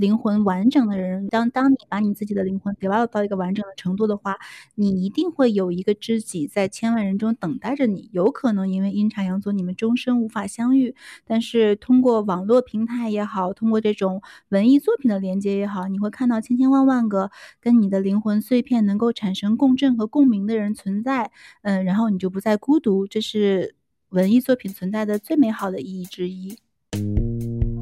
[0.00, 4.38] 灵魂完整的人，当当你把你自己的灵魂 develop 到一个完整的程度的话，
[4.74, 8.08] 你一定会有一个知己在千万人中等待着你。
[8.10, 10.94] 有可能因为阴差阳错，你们终生无法相遇，
[11.26, 17.30] 但是通过网络平台也好，通过这种文艺作品的连接也好，你会看到千千万万个
[17.60, 21.30] 跟你的灵魂碎片能够产生共振和共鸣的人存在。
[21.60, 23.74] 嗯，然后你就不再孤独，这是
[24.08, 26.56] 文艺作品存在的最美好的意义之一。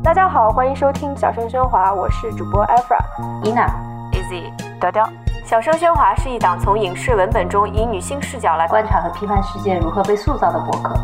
[0.03, 2.99] 大家好，欢迎收听小声喧哗，我是主播 Efra、
[3.43, 3.69] Ina、
[4.13, 5.09] Easy、雕雕。
[5.45, 10.95] 小声喧哗是一档从影视文本中以女性视角来观察和批判世界如何被塑造的博客。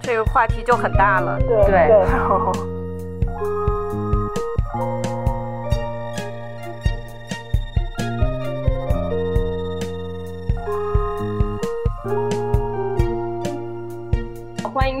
[0.00, 1.90] 这个话题就很大了，对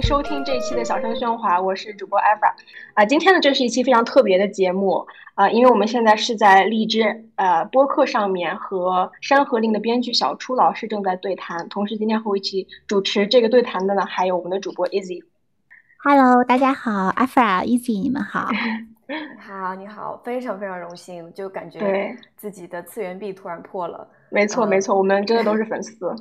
[0.02, 2.52] 迎收听这一期的小声喧哗，我是主播 Eva。
[2.94, 15.22] 啊，今天呢，这是一期非常特别的节目啊，因为我们现在是在荔枝呃播客上面和《山河令》的编剧小初老师正在对谈，同时今天和我一起主持这个对谈的呢，还有我们的主播 Easy。
[16.02, 18.48] Hello，大家好，Eva，Easy，你们好。
[19.38, 24.08] 好，你好，非常非常荣幸，就感觉自己的次元壁突然破了。
[24.30, 26.12] 没错，没错，我们真的都是粉丝。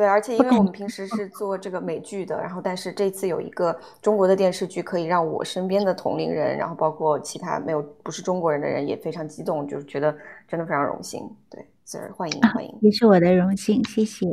[0.00, 10.16] 对，而且因为我们平时是做这个美剧的，然后但是这次有一个中国的电视剧，可以让我身边的同龄人，然后包括其他没有不是中国人的人也非常激动，就是觉得
[10.48, 11.20] 真的非常荣幸。
[11.50, 14.26] 对，所以欢迎欢迎，也是我的荣幸，谢谢。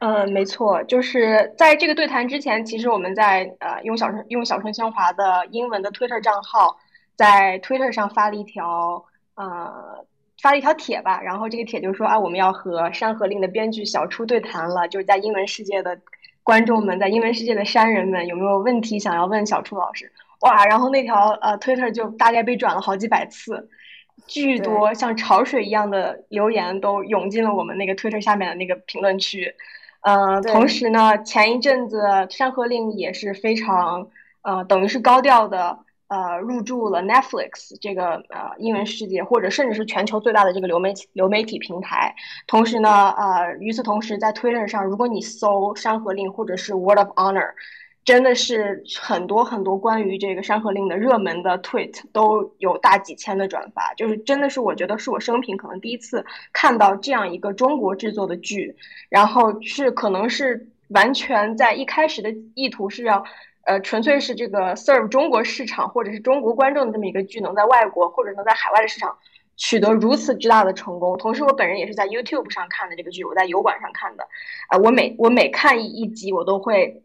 [0.00, 6.76] 嗯，没错，就是在这个对谈之前，其实我们在呃用小声用小声喧哗的英文的 Twitter 账号，
[7.16, 9.02] 在 Twitter 上发了一条
[9.36, 10.04] 呃。
[10.40, 15.98] 发了一条帖吧，然后这个帖就说啊，我们要和《山河令》的编剧小初对谈了，就是在英文世界的
[16.42, 20.10] 观众们，在英文世界的山人们有没有问题想要问小初老师？
[20.40, 23.68] 哇，然后那条呃 Twitter 就大概被转了好几百次，
[24.26, 29.54] 巨多像潮水一样的留言都涌进了我们那个 Twitter 下面的那个评论区。
[30.00, 32.00] 嗯，同时呢，前一阵子
[32.34, 34.08] 《山河令》也是非常
[34.42, 35.78] 呃，等于是高调的。
[36.12, 42.14] 呃，入驻了 Netflix 这个呃英文世界，或者甚至是全球最大的这个流媒体流媒体平台。
[42.46, 47.52] 同时呢，呃，与此同时，在 Twitter 上，如果你搜《山河令》或者是 Word of Honor，
[48.04, 58.76] 真的是很多很多关于这个《山河令》的热门的 tweet 都有大几千的转发，就是真的是我觉得是我生平可能第一次看到这样一个中国制作的剧，
[59.08, 63.24] 然后是可能是完全在一开始的意图是要。
[63.64, 69.16] 呃，纯粹是这个 serve 中国市场或者是中国观众的这么一个剧，能在外国或者能在海外的市场
[69.56, 71.16] 取得如此之大的成功。
[71.18, 74.26] 同时，我本人也是在 YouTube 上看的这个剧，我在油管上看的。
[74.68, 77.02] 啊，我每我每看一一集，我都会。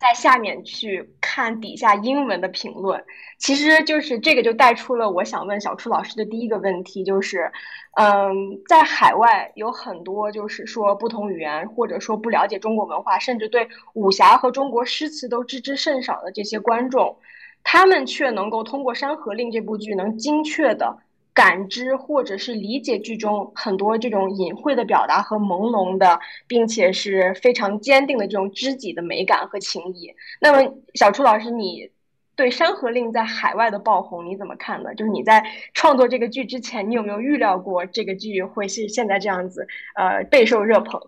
[0.00, 3.04] 在下面去看底下英文的评论，
[3.36, 7.52] 其实就是这个就带出了我想问小初老师的第一个问题，就是，
[7.96, 17.18] 嗯，在海外有很多就是说不同语言或者说不了解中国文化，甚至对武侠和中国诗词都知之甚少的这些观众，
[17.62, 20.96] 他们却能够通过《山河令》这部剧能精确的。
[21.40, 30.14] 感知或者是理解剧中很多这种隐晦的表达和朦胧的，并且是非常坚定的这种知己的美感和情谊。
[30.38, 31.90] 那么，小初老师，你
[32.36, 34.94] 对《山河令》在海外的爆红你怎么看呢？
[34.94, 35.42] 就是你在
[35.72, 41.00] 创作这个剧之前，你有没有预料过这个剧会是现在这样子，呃，备受热捧？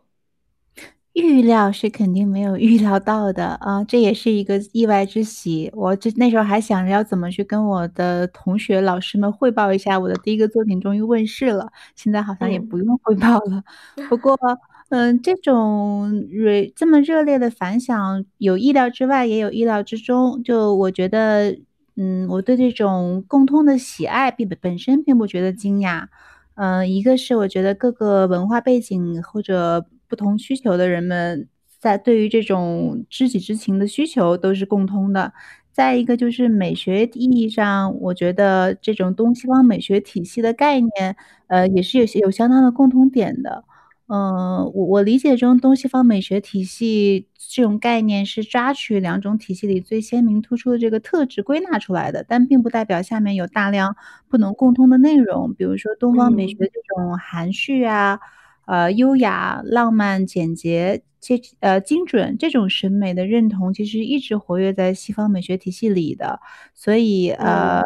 [1.15, 5.71] 预料是肯定没有预料到的啊，这也是一个意外之喜。
[5.75, 11.71] 我这那时候还想着要怎么去跟我的同学、老师们汇报一下，我的第一个作品终于问世了。
[11.95, 13.63] 现在好像也不用汇报了。
[14.09, 14.35] 不过，
[14.89, 20.43] 嗯，这种热这么热烈的反响，有意料之外，也有意料之中。
[20.43, 21.55] 就我觉得，
[21.97, 26.07] 嗯，我对这种共通的喜爱并本身并不觉得惊讶。
[26.55, 29.85] 嗯，一个是我觉得各个文化背景或者。
[30.13, 31.49] 不同需求的人们，
[31.81, 35.33] 在对于这种知己之情的需求都是共通的。
[35.73, 41.17] 再一个就是美学意义上，我觉得这种东西方美学体系的概念，
[41.47, 43.65] 呃，也是有些有相当的共同点的。
[44.09, 53.97] 嗯，我我理解中东西方美学体系这种概念是抓取两种体系里最鲜明突出的这个特质归纳出来的，但并不代表下面有大量
[54.29, 55.55] 不能共通的内容。
[55.55, 58.21] 比如说东方美学这种含蓄啊。
[58.73, 66.41] 呃，优雅、浪漫、简洁、切呃精准，这种审美的认同其实一直活跃在西方美学体系里的。
[66.75, 67.83] 所以，呃，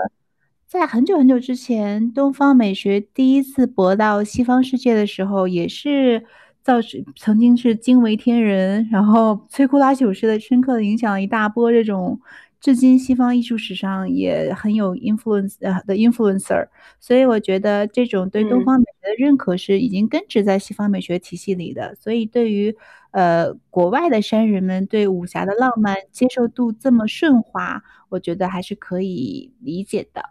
[0.68, 6.24] 在很久很久之前，东方美学第一次博到西方世界的时候，也是
[6.62, 12.20] 造成曾经是惊为天人，然后摧枯拉朽式的深刻的影响了一大波这种
[12.60, 16.66] 至今西方艺术史上也很有 influence 的 influencer，
[16.98, 21.94] 所以我觉得这种对东方美学的认可是已经根植在西方美学体系里的。
[21.94, 22.76] 所以对于
[23.12, 30.22] 呃国外的山人们对武侠的浪漫接受度这么顺滑，我觉得还是可以理解的。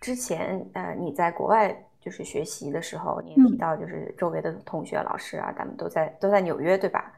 [0.00, 7.12] 之前呃你在国外就是学习的时候，你也提到就是周围的同学、老师啊，他们都在都在纽约，对吧？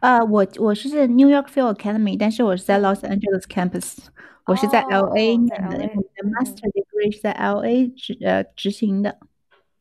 [0.00, 3.98] 呃，我我是在 New York Film Academy，但是我是在 Los Angeles campus，
[4.44, 9.18] 我是在 LA 念的，我的 master degree 是在 LA 执呃执行的。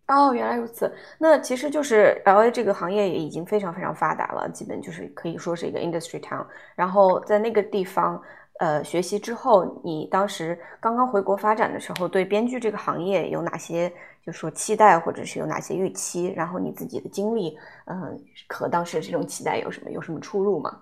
[0.08, 0.94] 哦，原来如此。
[1.20, 6.46] 那其实就是 LA 这个行业也已经非常非常发达了，基本就是可以说是一个 industry town。
[6.76, 8.22] 然后在那个地方。
[8.58, 13.92] 呃，学习之后，你当时刚刚回国发展的时候，对编剧这个行业有哪些，
[14.26, 16.34] 就说期待或者是有哪些预期？
[16.36, 17.56] 然后你自己的经历，
[17.86, 20.80] 嗯，和当时的这种期待有什么有什么出入吗？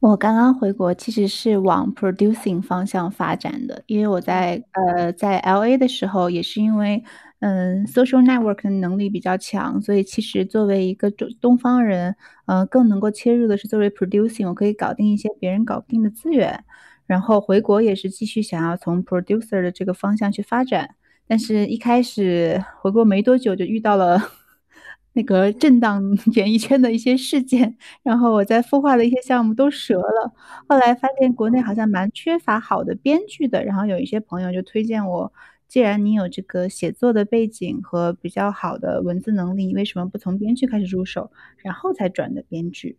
[0.00, 7.02] 我刚刚回国其实是往 producing 方向发展的，因为我在呃在 LA 的时候，也是因为
[7.40, 12.14] 嗯 social network 能力比较强，所以其实作为一个中东方人，
[12.44, 16.64] 嗯，更能够切入的是作为 producing，我可以搞定一些别人搞不定的资源。
[17.06, 20.94] 然后回国也是继续想要从 producer 的这个方向去发展，
[21.26, 24.20] 但是一开始回国没多久就遇到了
[25.14, 26.02] 那个震荡
[26.36, 30.32] 演艺圈的一些事件，然后我在孵化的一些项目都折了。
[30.68, 35.32] 后来发现国内好像蛮缺乏好的编剧的，然后有一些朋友就推荐我，
[35.68, 42.98] 既然你有这个写作的背景和比较好的文字能力，为什么不从编剧开始入手，然后才转的编剧？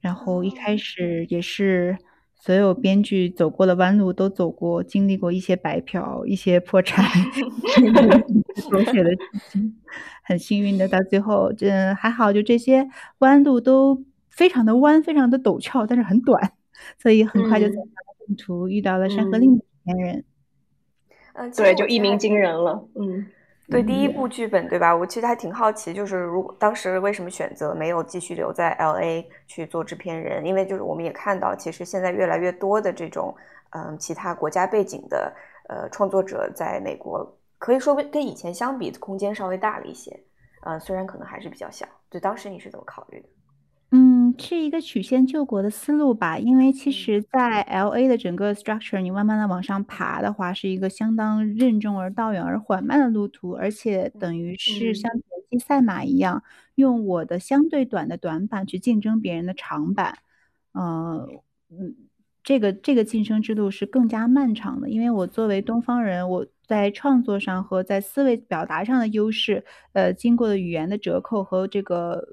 [0.00, 1.96] 然后一开始也是。
[2.34, 7.04] 所有编剧走过的弯路都走过，经历过一些白嫖、一些破产，
[8.70, 9.18] 狗血的事
[9.50, 9.76] 情。
[10.22, 12.86] 很幸运的，到最后，这还好，就这些
[13.18, 16.52] 弯路都非常的弯，非常的陡峭，但是很短，
[16.98, 20.24] 所以很快就走上了正途，遇到了山河令的前人。
[21.34, 22.86] 嗯，对，就一鸣惊人了。
[22.94, 23.26] 嗯。
[23.70, 24.94] 对第一部剧本，对吧？
[24.94, 30.44] 我其实还挺好奇，就是如果当时为什么选择没有继续留在 L A 去做制片人？
[30.44, 33.34] 因为就是我们也看到，其实现在越来越多的这种
[33.70, 35.32] 嗯其他国家背景的
[35.68, 37.26] 呃创作者在美国，
[37.58, 40.14] 可以说跟以前相比，空间稍微大了一些。
[40.66, 41.86] 嗯，虽然可能还是比较小。
[42.08, 43.28] 对，当时你是怎么考虑的？
[44.36, 46.38] 嗯，是一个曲线救国的思路吧。
[46.38, 56.42] 因为其实，在 L A 的整个 structure，你慢慢的往上爬的话，是一个相当任重而道远而缓慢的路途，而且等于是像田忌赛马一样，
[56.74, 60.18] 用我的相对短的短板去竞争别人的长板。
[60.72, 61.28] 呃，
[61.70, 61.94] 嗯，
[62.42, 64.90] 这个这个晋升之路是更加漫长的。
[64.90, 72.26] 因为我作为东方人，我在创作上和在思维表达上的优势，呃，经过的语言的折扣和这个。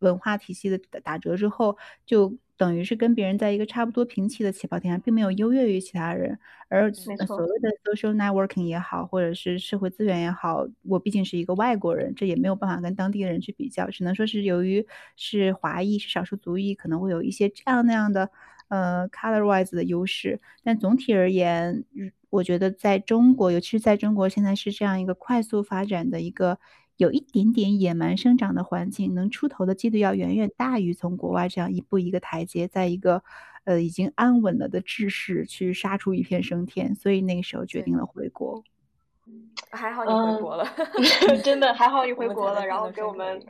[0.00, 6.38] 文化体系的打折之后，就等于是跟别人在一个差不多平齐的起跑点上，并没有优越于其他人。
[6.68, 18.30] 而所谓的 social networking 也好，或者是社会资源也好，我毕竟是一个外国人，这也没有办法跟当地的人去比较，只能说是由于是华裔，是少数族裔，可能会有一些这样那样的
[18.68, 20.40] 呃 color wise 的优势。
[20.64, 21.84] 但总体而言，
[22.30, 26.58] 我觉得在中国，尤其是在中国现在是这样一个快速发展的一个。
[26.96, 33.22] 有一点点野蛮生长的环境，能出头的几率要远远大于从国外这样一步一个台阶，在一个
[33.64, 36.94] 呃已经安稳了的制式去杀出一片升天。
[36.94, 38.62] 所以那个时候决定了回国。
[39.70, 40.64] 还好你回国了
[41.42, 43.44] 真的还好你回国了，然后给我们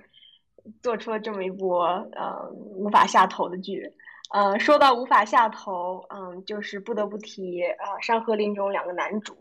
[0.83, 3.93] 做出了这么一部呃无法下头的剧。
[4.33, 9.37] 呃，说到无法下头，嗯，就是不得不提啊《山河令》中两个男主。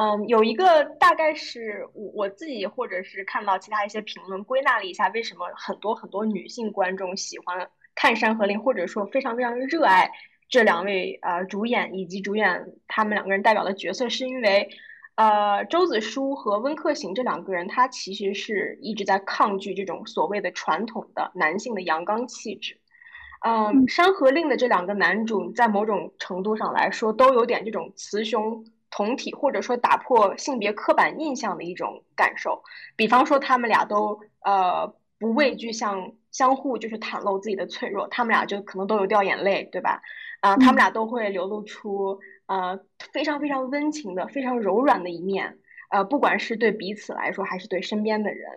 [0.00, 10.08] 嗯，有一个大概是我我自己，或者是看到其他一些评论，归纳了一下，为什么很多很多女性观众喜欢看《山河令》，或者说非常非常热爱
[10.48, 14.70] 这两位呃主演以及主演他们两个人代表的角色，是因为，
[15.16, 22.78] 呃，周子舒和温客行这两个人，他其实是一直在抗拒这种所谓的传统的男性的阳刚气质。
[23.44, 28.64] 嗯，《山河令》的这两个男主，在某种程度上来说，都有点这种雌雄。
[28.90, 32.62] 同体或者说打破性别刻板印象的一种感受，
[32.96, 40.00] 比方说他们俩都呃不畏惧向相互就是袒露自己的脆弱，他们俩就可能都有掉眼泪，对吧？
[40.40, 42.78] 啊，他们俩都会流露出呃
[43.12, 45.58] 非常非常温情的、非常柔软的一面，
[45.90, 48.48] 呃，不管是对彼此来说还是对身边的人，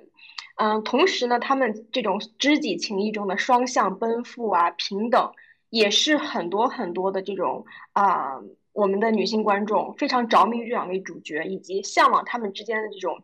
[0.57, 5.31] 嗯，同时呢，他们这种知己情谊中的双向奔赴啊、平等，
[5.71, 8.39] 也是很多很多的这种啊。
[8.73, 13.21] 我们的女性观众非常着迷于这两位主角，以及向往他们之间的这种，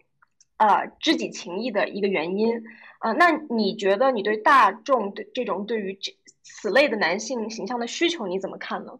[0.57, 2.63] 呃，知己情谊的一个原因。
[2.99, 8.99] 呃，那你觉得你对大众的这种对于这此类的男性形象的需求你怎么看呢？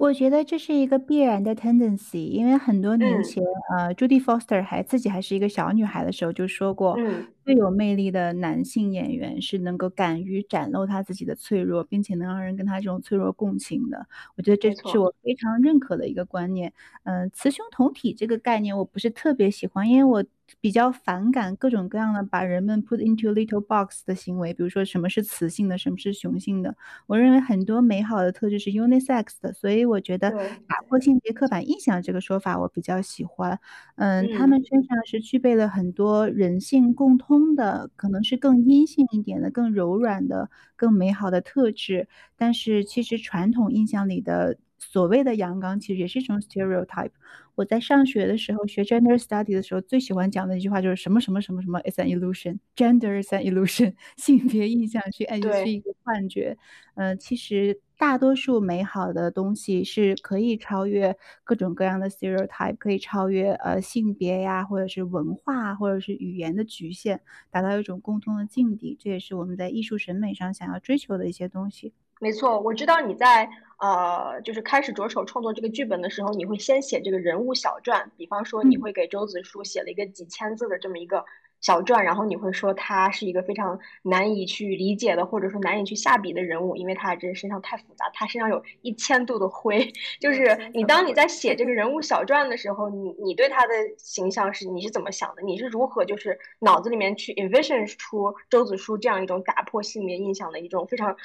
[0.00, 3.88] 我觉得这是一个必然的 tendency，因为很多年前，嗯。
[3.88, 7.26] 呃，Judy Foster 还自己还是一个小女孩的时候就说过，嗯。
[7.44, 14.06] 最有魅力的男性演员是能够敢于展露他自己的脆弱，并且能让人跟他这种脆弱共情的。
[14.38, 14.90] 我觉得这没错。
[14.90, 16.72] 是我非常认可的一个观念。
[17.04, 20.24] 嗯，雌雄同体这个概念我不是特别喜欢，因为我
[20.60, 26.74] 比较反感各种各样的把人们 put into little box 的行为，比如说什么是雌性的，什么是雄性的。
[27.06, 30.30] 我认为很多美好的特质是 unisex 的，所以我觉得。
[30.66, 33.58] 打破性别刻板印象这个说法我比较喜欢。
[33.96, 34.48] 嗯，他嗯。
[34.48, 42.08] 们身上是具备了很多人性共通的，可能是更阴性一点的、更柔软的、更美好的特质。
[42.36, 47.12] 但是其实传统印象里的所谓的阳刚，其实也是一种 stereotype。
[47.54, 55.70] 我在上学的时候学 gender study 的时候，最喜欢讲的一句话就是什么什么什么什么 is an illusion，gender is an illusion， 性别印象是哎，是。
[55.70, 56.56] 一个幻觉。
[56.94, 67.20] 呃，其实大多数美好的东西是可以超越各种各样的 stereotype，可以超越，呃，性别呀，或者是文化，或者是语言的局限，
[67.50, 71.92] 达到一种共通的境地，这也是我们在艺术审美上想要追求的一些东西。
[72.22, 73.48] 没错，我知道你在，
[73.78, 78.80] 呃，就是开始着手创作这个剧本的时候，你会先写这个人物小传，比方说你嗯。
[78.80, 81.24] 会给周子舒写了一个几千字的这么一个
[81.60, 89.92] 小传，然后你会说他是一个非常难以去理解的，或者说难以去下笔的人物，因为他这身上太复杂，他身上有一千度的灰。
[90.20, 95.42] 就是你当你在写这个人物小传的时候，你你对他的形象是你是怎么想的？
[95.42, 101.16] 你是如何就是脑子里面去 envision 出周子舒这样一种打破性别印象的一种非常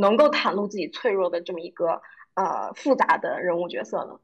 [0.00, 2.02] 能够袒露自己脆弱的这么一个，
[2.34, 4.18] 呃，复杂的人物角色呢？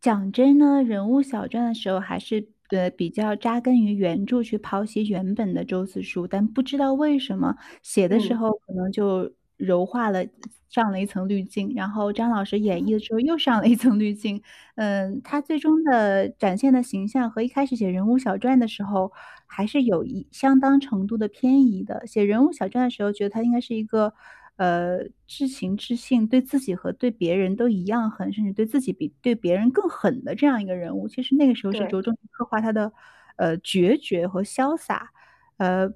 [0.00, 8.36] 讲真呢，人物小传的时候还是，呃，比较扎根于原著去剖析原本的周子书，但不知道为什么写的时嗯。
[8.36, 10.24] 候可能就柔化了
[10.68, 14.42] 上了一层滤镜，然后张老师演绎的时候又上了一层滤镜。
[14.74, 19.12] 嗯，他最终的展现的形象和一开始写人物小传的时候
[19.46, 22.06] 还是有一相当程度的偏移的。
[22.06, 24.12] 写人物小传的时候觉得他应该是一个，
[24.56, 31.06] 呃，至情至性，对自己和对别人都一样狠，甚至对自己比对别人更狠的这样一个人物。
[31.08, 31.86] 其实那个时候是。
[31.88, 32.92] 着重刻画他的，
[33.36, 35.10] 呃，决绝和潇洒。
[35.58, 35.90] 呃，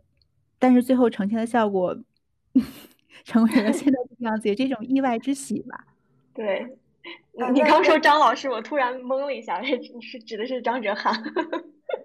[0.58, 1.96] 但是最后呈现的效果
[3.24, 5.86] 成为了现在这个样子，也是一种意外之喜吧。
[6.34, 6.60] 对，
[7.38, 11.14] 啊，你你刚说张老师，我突然懵了一下， 是是指的是张哲瀚。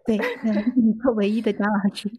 [0.06, 0.18] 对，
[0.76, 2.10] 你是唯一的张老师。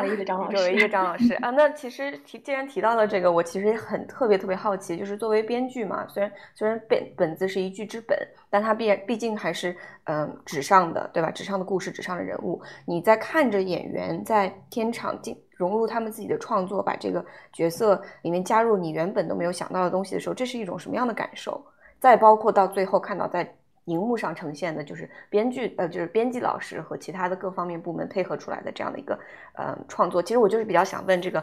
[0.00, 0.56] 唯一的张老师。
[0.56, 1.34] 唯一的张老师。
[1.34, 8.18] 啊，那其实提既然提到了这个，我其实也很特别特别好奇，就是作为编剧嘛，虽然虽然本本子是一剧之本，
[8.50, 11.30] 但它毕毕竟还是，呃，纸上的，对吧？
[11.30, 12.60] 纸上的故事，纸上的人物。
[12.84, 21.64] 你在看着演员在片场进融入他们自己的创作，把这个角色里面加入你原本都没有想到的东西的时候，这是一种什么样的感受？
[21.98, 29.18] 再包括到最后看到在荧幕上呈现的就是编剧呃，就是编辑老师和其他的各方面部门配合出来的这样的一个，
[29.54, 30.22] 呃，创作。
[30.22, 31.42] 其实我就是比较想问这个，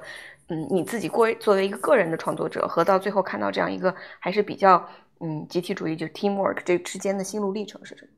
[0.49, 4.87] 嗯，你自己过作为一个个人的创作者，和到最后看到这样一个还是比较，
[5.19, 8.11] 嗯，集体主义，就 teamwork 这之间的心路历程是什么？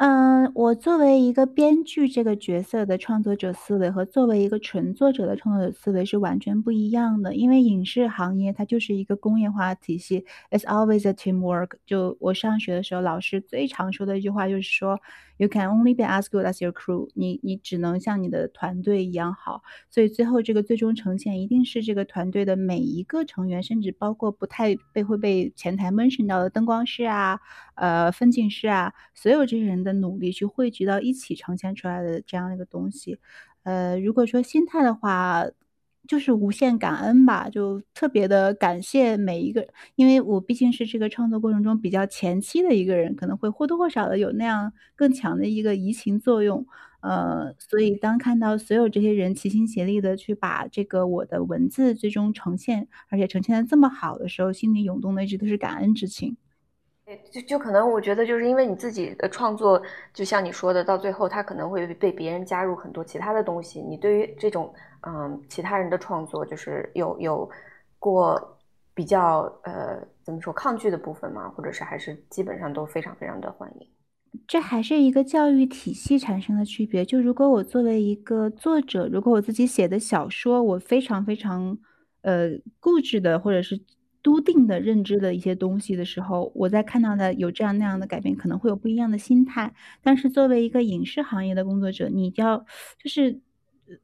[0.00, 7.34] 嗯，我作为一个编剧这个角色的创作者思维和作为一个纯作者的创作者思维是完全不一样的。
[7.34, 11.72] 因为影视行业它就是一个工业化体系，it's always a teamwork。
[11.84, 14.98] 就我上学的时候，老师最常说的一句话就是说
[15.40, 19.62] ：“You can only be as good as your crew。”你你只能像你的团队一样好。
[19.88, 27.40] 所以最后这个最终呈现一定是这个团队的每一个成员，甚至包括不太被会被前台 mention 到的灯光师啊，
[27.74, 33.18] 呃，分镜师啊，所有这些人的努力去汇聚到一起呈现出来的这样一个东西。
[33.62, 35.44] 呃，如果说心态的话，
[36.10, 39.64] 就是无限感恩吧，就特别的感谢每一个
[39.94, 46.66] 因为我毕竟是这个创作过程中比较前期的一个人，可能会或多或少的有那样更强的一个移情作用。
[47.00, 56.36] 呃，所以当看到所有这些人齐心协力的去把这个我的文字最终呈现，而且呈现的这么好的时候，心里涌动的一直都是感恩之情。
[57.30, 59.80] 就就可能我觉得就是因为你自己的创作，
[60.12, 63.80] 就像你说的，到最后它可能会被别人加入很多其他的东西。
[63.80, 64.72] 你对于这种，
[65.06, 67.50] 嗯，其他人的创作就是有有
[67.98, 68.58] 过
[68.94, 71.48] 比较，呃，怎么说，抗拒的部分吗？
[71.48, 73.88] 或者是还是基本上都非常非常的欢迎？
[74.46, 77.04] 这还是一个教育体系产生的区别。
[77.04, 81.76] 就如果我作为一个作者，如果我自己写的小说，我非常非常，
[82.22, 83.80] 呃，固执的或者是
[84.22, 89.72] 笃定的认知的一些东西的时候，我在看到的有这样那样的改变，可能会有不一样的心态。
[90.02, 92.58] 但是作为一个影视行业的工作者，你就要
[93.02, 93.40] 就是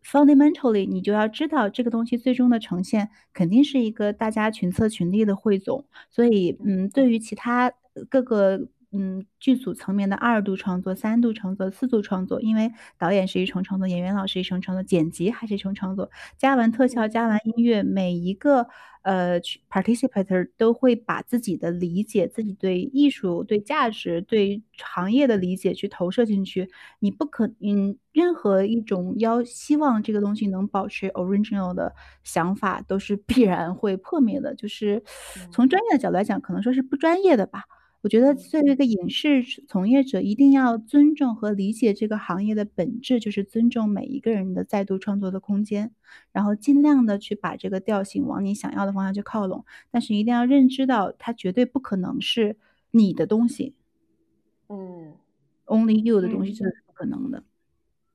[0.04, 7.73] fundamentally 你就要知道这个东西最终的呈现肯定是一个大家群策群力的汇总，所以嗯，对于其他
[8.08, 8.68] 各个。
[8.93, 18.66] 嗯，剧组层面的二度创作、三度创作、四度创作，因为导演是一重创作，演员老师一重创作，剪辑还是一重创作，加完特效、加完音乐，每一个
[19.02, 19.40] 呃
[19.71, 26.71] participator 都会把自己的理解、自己对艺术、对价值、对行业的理解去投射进去。
[27.00, 34.55] 你不可，嗯，任何一种要希望这个东西能保持 original 的想法，都是必然会破灭的。
[34.55, 35.02] 就是
[35.50, 37.64] 从专业的角度来讲，可能说是不专业的吧。
[38.06, 45.90] 我觉得作为一个影视从业者，一定要尊重和理解这个行业的本质，就是尊重每一个人的再度创作的空间，
[46.30, 49.64] 然后尽量的去把这个调性往你想要的方向去靠拢。
[49.90, 52.56] 但是一定要认知到，它绝对不可能是
[52.92, 53.75] 你的东西。
[54.68, 55.12] 嗯
[55.64, 57.42] ，Only you 的东西这是不可能的。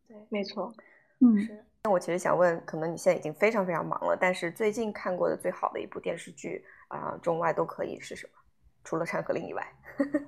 [0.07, 0.73] 对，没错。
[1.19, 1.65] 嗯，是。
[1.83, 8.40] 那我其实想问，可能你现在已经非常非常忙了，但是最近看过的最好的一部电视剧啊，中外都可以是什么？
[8.83, 9.63] 除了《山河令》以外，《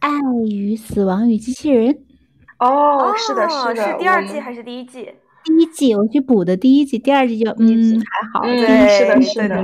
[0.00, 0.10] 爱
[0.46, 1.92] 与死亡与机器人》
[2.58, 5.12] 哦，是的，是的，是第二季还是第一季？
[5.44, 9.62] 第一季我去补的第一季，第二季就嗯还好，对，是的，是的，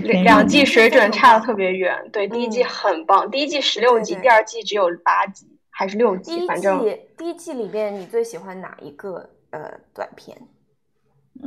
[0.00, 1.94] 对，两季水准差的特别远。
[2.12, 6.46] 对，第一季很棒，第一季十六集，第二季只有八集还是六集？
[6.46, 6.82] 反正
[7.18, 10.36] 第一季里边你最喜欢哪一个呃短片？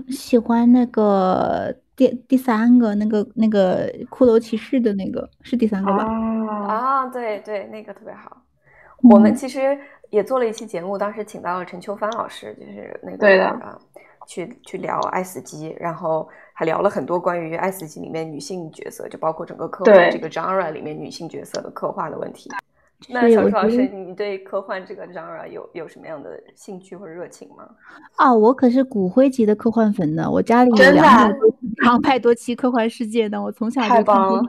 [0.09, 1.75] 喜欢那个。
[1.95, 6.03] 第第三个那个那个骷髅骑士的那个是第三个吧？
[6.67, 8.41] 啊，对对，那个特别好。
[9.03, 9.77] 我们其实
[10.09, 13.77] 也做了一期节目，当时请到了陈秋帆老师，就是那个对的啊，
[14.25, 22.49] 去去聊《爱死机》，然后还聊了很多关于《爱死机》里面女性角色，就包括整个刻画这个 genre 里面女性角色的刻画的问题。
[23.09, 27.69] 那小楚老师，你对科幻这个 genre 有有什么样的兴趣或者热情吗？
[28.15, 34.45] 啊，我可是骨灰级的科幻粉呢，我家里有两百多两百多期科幻世界呢，我从小就看长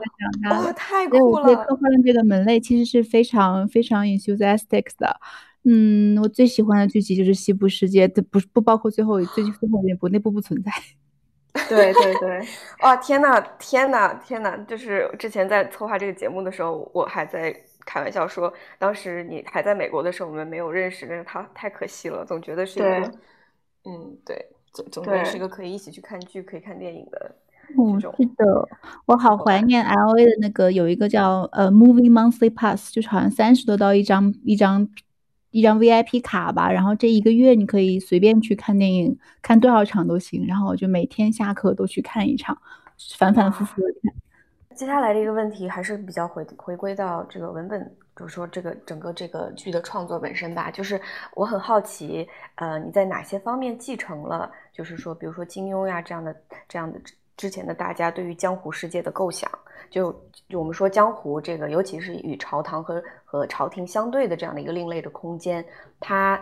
[0.49, 1.45] 大的，太酷了！
[1.45, 5.19] 对科幻这个门类其实是非常非常 enthusiastic 的。
[5.65, 10.71] 嗯，我最喜欢的剧集就是《西部世界》，不不包括最后最最后那部，那部不存在。
[11.67, 12.41] 对对对，
[12.81, 14.57] 哇，天呐天呐天呐！
[14.65, 17.53] 就是之前在策划这个节目的时候，我还在。
[17.87, 23.11] 开玩笑说，当时你还在美国的时候，我们没有认识，但是他太可惜了，总觉得是一个，
[23.85, 27.33] 嗯，对，总总觉得是一个可以一起去看剧、可以看电影的
[27.95, 28.13] 这种。
[28.17, 28.67] 是的，
[29.05, 34.89] 我好怀念 L A 的那个有一个叫呃 Movie Monthly Pass，就是好像三十多刀一张一张
[35.51, 42.57] 一张 V I P 卡吧，然后这一个月你可以随便去看电影，看多少场都行，然后我就每天下课都去看一场，
[43.17, 44.13] 反反复复的看。
[44.77, 50.69] 接下来的一个问题还是比较回回归到这个文本，就是说这个整个这个剧的创作本身吧。
[50.69, 51.01] 就是
[51.33, 56.35] 我很好奇，呃，你在哪些方面继承了，就是说，比如说金庸呀这样的
[56.69, 57.01] 这样的
[57.35, 59.49] 之前的大家对于江湖世界的构想，
[59.89, 60.13] 就
[60.47, 65.65] 就我们说江湖这个，尤其是与朝堂和和朝廷相对的这样的一个另类的空间，
[65.99, 66.39] 它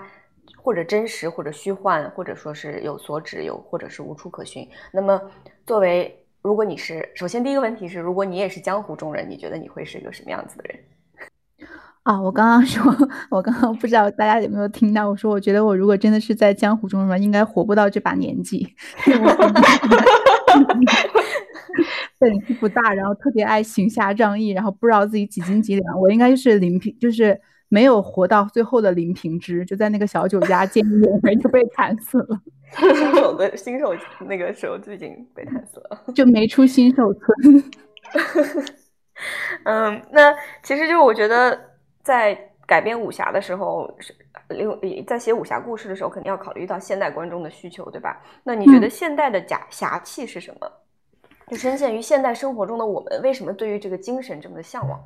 [0.62, 4.70] 或者真实，或者虚幻，或者说是有所指，有或者是无处可寻。
[4.92, 5.22] 那么
[5.66, 10.78] 作为如果你是首先第一个问题是，如果你也是江湖中人，你觉得你会是一个什么样子的人？
[12.04, 12.96] 啊，我刚刚说，
[13.32, 18.76] 我刚刚不知道大家有没有听到，我说我觉得我如果真的是在江湖中人，应该活不到这把年纪。
[22.20, 32.42] 本事不大，然后特别爱行侠仗义，然后不知道自己几斤几两，我应该就是林平，就是没有活到最后的林平之，就在那个小酒家见义勇为就被砍死了。
[32.76, 33.96] 新手的新手
[34.28, 37.64] 那个时候就已经被砍死了， 就没出新手村。
[39.64, 41.58] 嗯，那其实就我觉得，
[42.04, 44.14] 在改编武侠的时候，是
[45.08, 48.22] 在写武侠故事的时候，肯定要考虑到现代观众的需求，对吧？
[48.44, 50.70] 那你觉得现代的假侠气是什么？
[51.48, 55.00] 就深陷于现代生活中的我们，为什么对于这个精神这么的向往？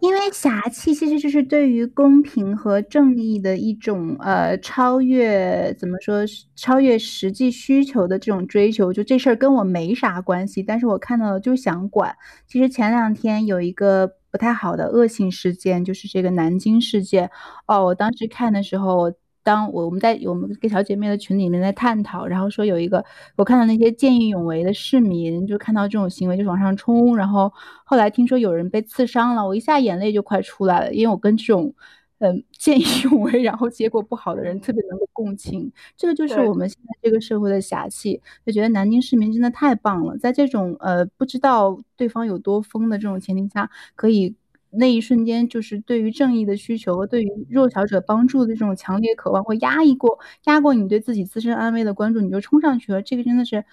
[0.00, 6.22] 因为侠气其实就是对于公平和正义的一种呃超越，怎么说
[6.54, 8.92] 超越实际需求的这种追求。
[8.92, 12.16] 就这事儿跟我没啥关系，但是我看到了就想管。
[12.46, 17.30] 其实前两天有一个不太好的恶性事件，就是这个南京事件。
[17.66, 19.12] 哦，我当时看的时候。
[19.46, 23.04] 当我我们在我们跟小姐妹的群里面在探讨，然后说有一个
[23.36, 27.52] 我看到那些见义勇为的市民，就看到这种行为就往上冲，然后
[27.84, 31.72] 后来听说有人被刺伤了，我一下眼泪就快出来了，因为我跟这种
[32.18, 44.34] 嗯见义勇为然后结果不好的人特别能够共情，这个就是我们现在这个社会的侠气，就觉得南京市民真的太棒了，在这种呃不知道对方有多疯的这种前提下，可以。
[44.78, 53.02] 那一瞬间，就是对于正义的需求和对于弱小者帮助的这种强烈渴望，会压抑过压过你对自己自身安危的关注，你就冲上去了。
[53.02, 53.64] 这个真的是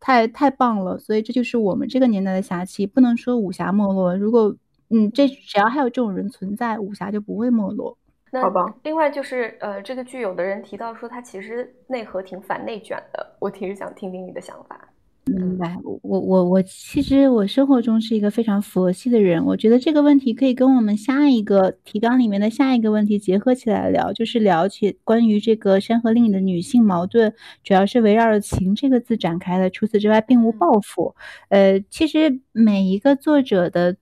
[0.00, 0.98] 太太棒了。
[0.98, 4.16] 所以这就是我们这个年代的侠气，不能说武侠没落。
[4.16, 4.56] 如果
[4.90, 7.98] 嗯，这只要还有这种人存在，武侠就不会没落。
[8.40, 8.64] 好吧。
[8.82, 14.88] 另外就是呃，这个剧有的人提到说它其实内核挺反内卷的，我其实想听听你的想法。
[15.28, 27.34] 明白，我我我其实我生活中是一个非常佛系的人，我觉得这个问题可以跟我们下一个提纲里面的下一个问题结合起来聊，就是聊起关于这个《山河令》里的女性矛盾，
[27.64, 31.14] 主要是围绕着“情”这个字展开的，除此之外并无抱负。
[31.48, 33.96] 呃，其实每一个作者的。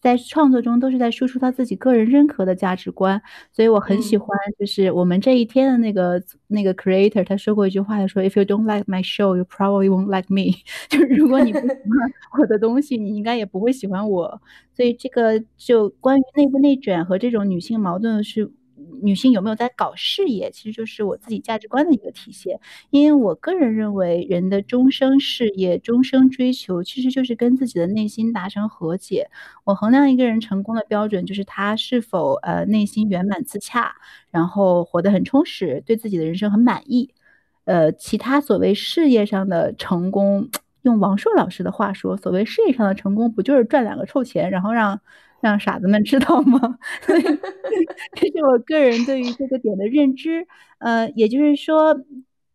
[0.00, 3.20] 在创作中都是在输出他自己个人认可的价值观，
[3.52, 10.58] 所以我很喜欢，就是我们这一天的那个那个 creator，他说过一句话，他说 If you don't like my show, you probably won't like me。
[10.88, 14.40] 就是如果你不喜欢我的东西，你应该也不会喜欢我。
[14.74, 18.50] 所以这个就关于内部内卷和这种女性矛盾是。
[19.02, 22.60] 女性有没有在搞事业，其实就是我自己价值观的一个体现。
[22.90, 29.28] 因为我个人认为，人的终生事业、终生追求，其实就是跟自己的内心达成和解。
[29.64, 33.94] 我衡量一个人成功的标准，就是他是否呃内心圆满自洽，
[34.30, 37.14] 然后活得很充实，对自己的人生很满意。
[37.64, 40.48] 呃，其他所谓事业上的成功，
[40.82, 45.00] 用王朔老师的话说，所谓事业上的成功，不就是赚两个臭钱，然后让。
[45.40, 46.78] 让傻子们知道吗？
[47.02, 47.22] 所以
[48.14, 50.46] 这是我个人对于这个点的认知。
[50.78, 51.98] 呃，也就是说，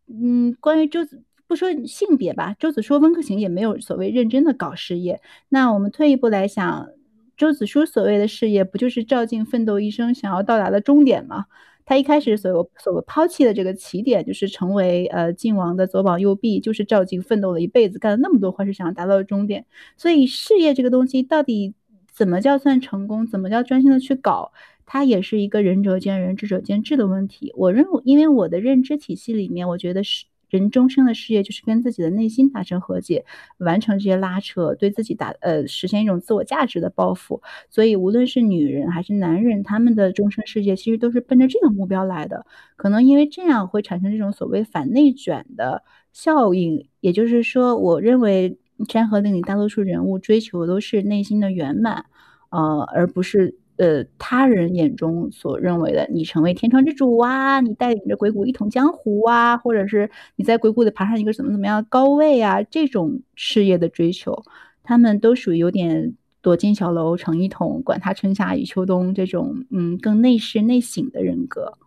[0.08, 5.20] 嗯，关于周子，不说性别吧，周子舒、温客行也没有所谓认真的搞事业。
[5.48, 6.88] 那我们退一步来想，
[7.36, 11.46] 周子舒所谓的事业，不就是照镜奋斗一生想要到达的终点吗？
[11.84, 19.66] 他一开始所有所抛弃的这个起点，就是成为呃晋王的左膀右臂，就是照镜奋斗了一辈子，干了那么多坏事，想要达到的终点。
[19.96, 21.74] 所以事业这个东西到底？
[22.16, 23.26] 怎么叫算成功？
[23.26, 24.52] 怎么叫专心的去搞？
[24.86, 27.52] 它也是一个仁者见仁，智者见智的问题。
[27.56, 33.26] 我认为，因为我的认知体系里面，我觉得是人终生的事业就是跟自己的内心达成和解，
[33.58, 37.42] 完成这些拉扯，对自己打呃实现一种自我价值的抱负。
[37.68, 42.46] 所以，无论是女人还是男人，他们的终生事业其实都是奔着这个目标来的。
[42.76, 45.82] 可能因为这样会产生这种所谓反内卷的
[46.14, 48.56] 效应，也就是说，我认为。
[48.88, 52.04] 山河令里大多数人物追求的都是内心的圆满，
[52.50, 64.42] 呃，而不是呃他人眼中所认为的你成为天窗之主啊，你带领着鬼谷一统江湖啊，或者是你在鬼谷里爬上一个怎么怎么样高位啊，这种事业的追求，
[64.82, 71.78] 他们都属于有点躲进小楼成一统，管他春夏与秋冬这种嗯更内视内省的人格。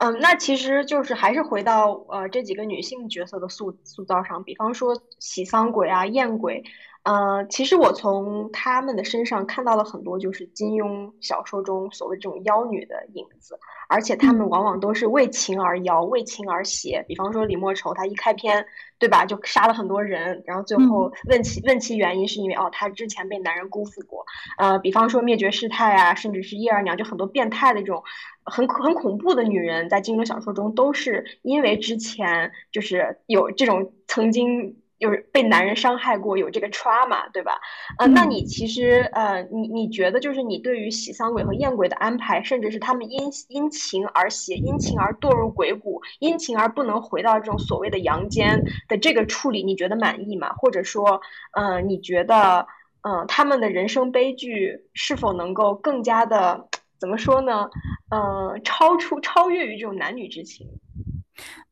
[0.00, 6.64] 嗯，那其实就是还是回到呃这几个女性角色的塑塑造上，比方说喜丧鬼啊、艳鬼，
[7.02, 13.58] 呃，其实我从他们的身上看到了很多就是金庸小说中所谓这种妖女的影子，
[13.88, 17.02] 而且他们往往都是为情而妖，为情而邪。
[17.08, 18.66] 比方说李莫愁，她一开篇，
[18.98, 24.24] 对吧，就杀了很多人，然后最后问其问其原因，是因为哦，她之前被男人辜负过。
[24.58, 28.02] 呃，比方说灭绝师太啊，甚至是叶二娘，就很多变态的这种。
[28.42, 37.58] 很很恐怖的女人，在金庸小说中都是因为之前就是有这种曾经就是被男人伤害过，有这个 trauma，对吧？
[37.98, 50.52] 呃，那你其实呃，你你觉得就是你对于喜丧鬼和艳鬼的安排，甚至是他们因因情而邪，因情而堕入鬼谷，因情而不能回到这种所谓的阳间的这个处理，你觉得满意吗？
[50.52, 51.20] 或者说，
[51.54, 52.66] 呃，你觉得，
[53.00, 56.68] 嗯，他们的人生悲剧是否能够更加的？
[57.00, 57.70] 怎么说呢？
[58.10, 60.66] 呃，超出、超越于这种男女之情。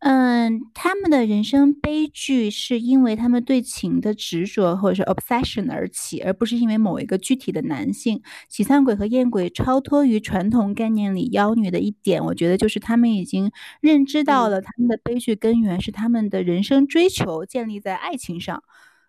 [0.01, 8.23] 嗯，他们的人生悲剧是因为他们对情的执着或者是 obsession 而起，而不是因为某一个具体的男性。
[8.49, 13.51] 喜丧鬼和艳鬼超脱于传统概念里妖女的一点，我觉得就是他们已经
[13.81, 18.63] 认知到了他们的悲剧根源是他们的人生追求建立在爱情上。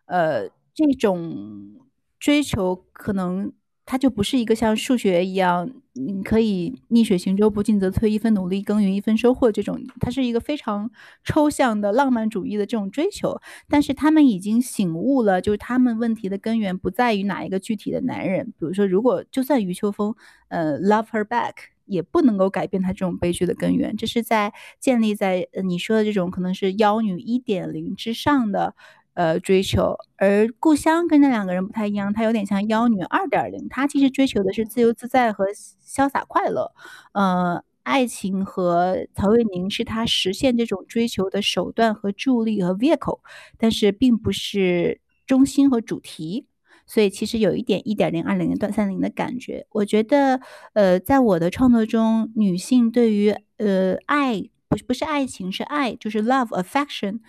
[0.06, 1.76] 呃，这种
[2.20, 3.54] 追求可能。
[3.92, 10.92] 它就不是一个像数学一样，你可以逆水行舟，不进则退，一分努力耕耘一分收获这种，它是一个非常
[11.24, 13.42] 抽象的浪漫主义的这种追求。
[13.68, 18.46] 但是他们已经醒悟了，就是他们问题的根源不在于哪一个具体的男人。
[18.46, 20.14] 比如说，如果就算余秋风，
[20.50, 21.54] 呃，love her back，
[21.86, 23.98] 也不能够改变他这种悲剧的根源。
[23.98, 28.76] 这是在建立在你说的这种可能是妖女一点零之上的。
[29.14, 36.72] 呃，追求，而故乡跟那两个人不太一样，他有点像妖女二点零，他其实追求的是自由自在和潇洒快乐。
[37.14, 43.20] 呃，爱情和曹卫宁是他实现这种追求的手段和助力和 vehicle，
[43.58, 46.46] 但是并不是中心和主题。
[46.86, 49.68] 所以其实有一点一点零、二零零、段三零的感觉。
[49.70, 50.40] 我觉得，
[50.74, 57.20] 呃，在我的创作中，女性对于呃爱，不不是爱情，是爱，就是 love affection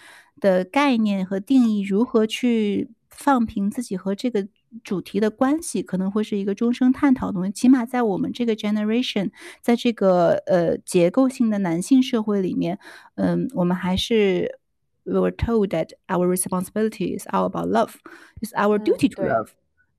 [0.41, 4.49] 的概念和定义，如何去放平自己和这个。
[4.85, 12.79] 主题的关系可能会是一个终生探讨的东西，起码在我们这个 generation，在这个呃结构性的男性社会里面，
[13.17, 14.61] 嗯，我们还是
[15.03, 17.95] we were told that our responsibility is all about love,
[18.43, 19.49] is our duty to love。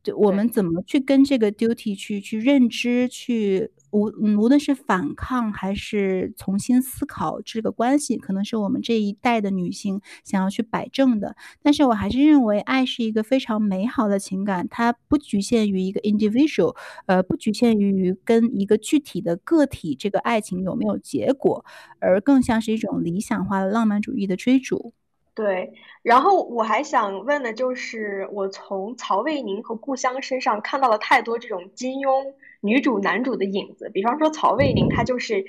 [0.04, 3.72] 就我们怎么去跟这个 duty 去去认知去。
[3.92, 11.36] 无无论是反抗还是重新思考这个关系，可能是我们这一代的女性想要去摆正的。
[11.62, 16.76] 但是我还是认为，爱是一个非常美好的情感，它不局限于一个 individual，
[17.06, 21.64] 呃，不局限于跟一个具体的个体这个爱情有没有结果，
[22.00, 24.94] 而更像是一种理想化的浪漫主义的追逐。
[25.34, 25.72] 对，
[26.04, 32.34] 然后我还想问的就是，我从曹卫宁和故乡身上看到了太多这种金庸。
[32.62, 35.46] 女主男主的影子，比方说曹卫宁，他就是，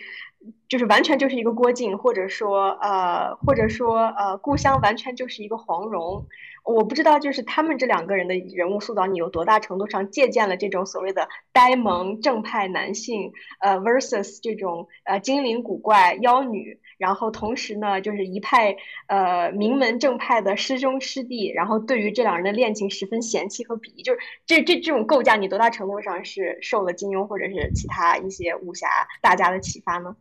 [0.72, 6.26] 就是完全就是一个郭靖，或者说呃，或者说呃，故乡完全就是一个黄蓉。
[6.64, 16.80] 我不知道，就是他们这两个人的人物塑造，你有多大程度上借鉴了这种所谓的呆萌正派男性，呃，versus 这种呃精灵古怪妖女。
[16.96, 18.74] 然后同时呢，就是一派
[19.08, 28.88] 呃名门正派的师兄师弟，然后对于这两人的恋情十分嫌弃和鄙夷，就是这这这种构架，你多大程度上是受了金庸或者是其他一些武侠
[29.20, 30.16] 大家的启发呢？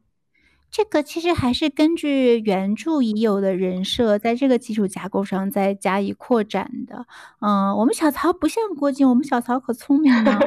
[0.71, 7.05] 这个其实还是根据原著已有的人设，在这个基础架构上再加以扩展的。
[7.41, 10.39] 嗯，我们小曹不像郭靖，我们小曹可聪明了，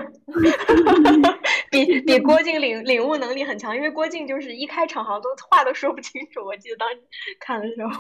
[1.71, 3.77] 比 比郭靖领领悟能力很强。
[3.77, 6.97] 因为郭靖就是一开场好像都话都说不清楚，我记得当时
[7.39, 7.93] 看的时候。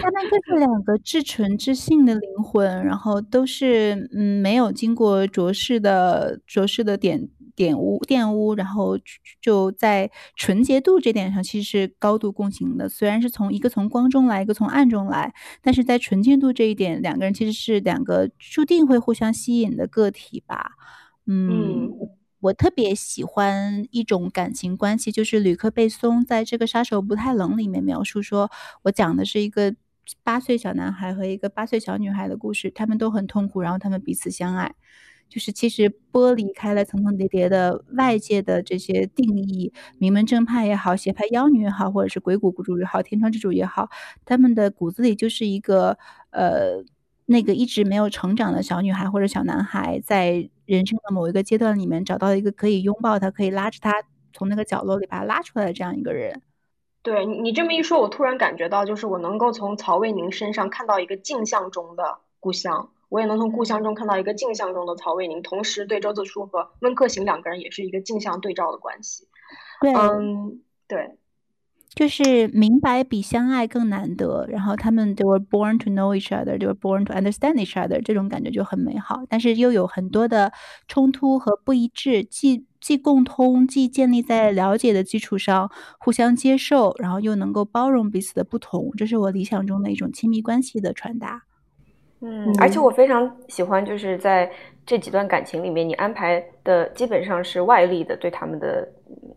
[0.00, 7.28] 他们就是两个至纯至性的灵魂，然后都是嗯没有经过浊世的浊世的点。
[7.58, 8.96] 点污玷污，然后
[9.42, 12.88] 就在纯洁度这点上，其实是高度共情的。
[12.88, 20.76] 虽然是从一个从光中来，一个从暗中来，但是在纯净度这一点，两个人其实是两个注定会互相吸引的个体吧。
[21.26, 21.90] 嗯，
[22.38, 28.48] 我特别喜欢一种感情关系，就是吕克贝松在这个《杀手不太冷》里面描述说，
[28.84, 29.74] 我讲的是一个
[30.22, 34.76] 八岁小男孩和一个八岁小女孩的故事，他们都很痛苦，然后他们彼此相爱。
[35.28, 43.88] 就是其实剥离开了层层叠叠的外界的这些定义，名门正派也好，邪派妖女也好，或者是鬼谷谷主也好，天窗之主也好，
[44.24, 45.98] 他们的骨子里就是一个
[46.30, 46.82] 呃
[47.26, 56.42] 那个一直没有成长的小女孩或者小男孩，在人生的某一个阶段里面找到一个可以拥抱他、可以拉着他从那个角落里把他拉出来的这样一个人。
[57.02, 62.90] 对你你这么一说，我突然感觉到，就是我能够从曹卫宁身上看到一个镜像中的故乡。
[63.08, 69.26] 我也能从故乡中看到一个镜像中的曹卫宁，同时对周子舒和温客行两个人也是一个镜像对照的关系。
[69.80, 71.16] 对，嗯，对，
[71.94, 74.46] 就是明白比相爱更难得。
[74.48, 79.22] 然后他们 they were born to know each other, they were born to understand each other，这种感觉就很美好。
[79.28, 80.52] 但是又有很多的
[80.86, 91.44] 冲突和不一致，既既共通，既建立在了解的基础上互相接受，然后又能够包容彼此的不同，这是我理想中的一种亲密关系的传达。
[92.20, 94.50] 嗯，而且我非常喜欢，就是在
[94.84, 98.88] 这几段感情里面，你安排的基本上是外力的对他们的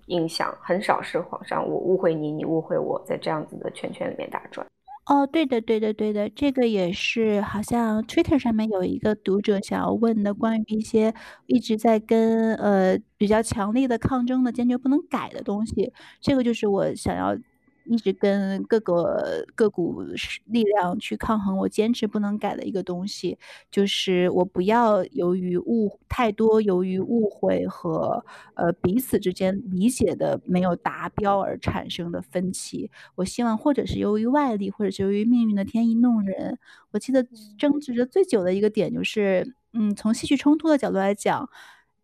[0.08, 4.66] 影响，很少是皇上我误会你，你误会我，在这样子的圈圈里面打转。
[5.06, 11.14] 哦，对的，对的，对的，这个也是好像 Twitter 上面有一个读者想要问的，关于一些
[11.46, 17.38] 一直在跟呃比较强力的抗争的、坚决不能改的东西，这个就是我想要。
[17.86, 20.02] 一直跟各个个股
[20.46, 23.38] 力量去抗衡，我坚持不能改的一个东西，
[23.70, 28.24] 就是我不要由于误太多，由于误会和
[28.56, 32.90] 呃彼此之间理解的没有达标而产生的分歧。
[33.16, 36.60] 我希望或者是由于外力，或者是由于命运的天意弄人。
[36.92, 37.26] 我记得
[37.58, 41.50] 争执的最久的一个点就是，嗯，从戏剧冲突的角度来讲。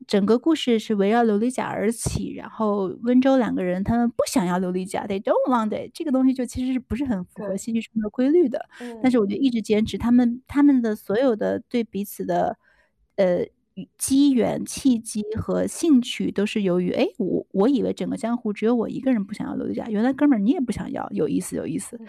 [0.06, 5.92] 整个故事是围绕琉璃甲而起，然后温州两个人他们不想要琉璃甲，they don't want it。
[5.94, 8.64] 这个东西就其实是不是很符合戏剧中的规律的。
[9.02, 12.58] 但是我就一直坚持，他们他们的所有的对彼此的
[13.16, 13.46] 呃
[13.98, 22.00] 机缘、契机和兴趣，都是由于哎，我我以为整个江湖只有我一个人不想要琉璃甲，原来哥们儿你也不想要，有意思有意思。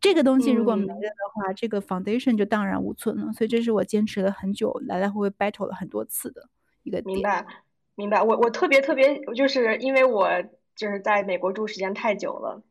[0.00, 3.32] 这个东西如果没了的话，这个 foundation 就荡然无存了。
[3.32, 6.48] 所以这是我坚持了很久，来来回回 battle 了很多次的。
[7.04, 7.46] 明白，
[7.94, 8.22] 明白。
[8.22, 10.28] 我我特别特别，就是因为我
[10.74, 12.62] 就是在美国住时间太久了，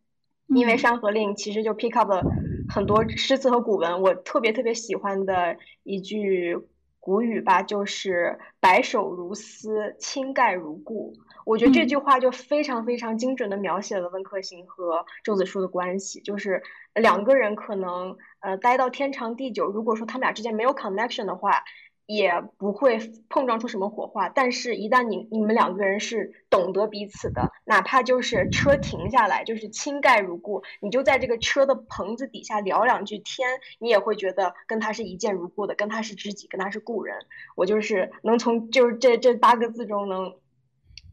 [0.47, 2.23] 因为《山河令》其实就 pick up 了
[2.69, 4.01] 很多诗词和古文。
[4.01, 6.57] 我特别特别喜欢的一句
[6.99, 11.13] 古语吧，就是“白首如丝，青盖如故”。
[11.45, 21.63] 我觉得这句话就非常非常精准的描写了温客行和周子舒的关系，就是两个人可能呃待到天长地久，如果说他们俩之间没有 connection 的话。
[22.05, 37.17] 也不会碰撞出什么火花，但是，一旦你你们两个人是懂得彼此的，哪怕就是车停下来，就是亲盖如故，你就在这个车的棚子底下聊两句天，你也会觉得跟他是一见如故的，跟他是知己，跟他是故人。
[37.55, 40.35] 我就是能从就是这这八个字中能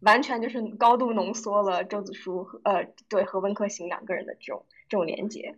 [0.03, 5.57] 完全就是高度浓缩了周子舒和呃对和温客行两个人的这种这种连接。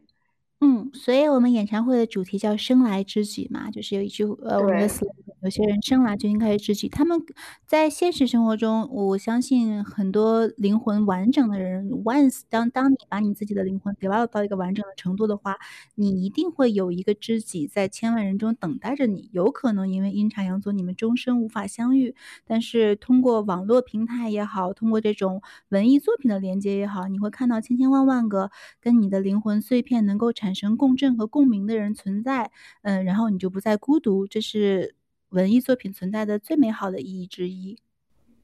[0.61, 5.13] 嗯，所以我们演唱会的主题叫生来知己嘛，就是有一句呃，我们的 slogan，
[5.43, 6.89] 有些人生来就应该是知己。
[6.89, 7.21] 他们
[7.67, 15.59] 在现实生活中，我相信很多灵魂完整的人，once 当当你把你自己的灵魂 develop 到一个完整的程度的话，
[15.97, 19.29] 你一定会有一个知己在千万人中等待着你。
[19.33, 22.15] 有可能因为阴差阳错，你们终生无法相遇，
[22.47, 30.44] 但是通过网络平台也好，通过这种文艺作品的连接也好，你会看到千千万万个跟你的灵魂碎片能够产。
[30.45, 32.51] 产生共振和共鸣的人存在，
[32.83, 34.95] 嗯，然后你就不再孤独，这是
[35.31, 37.79] 文艺作品存在的最美好的意义之一。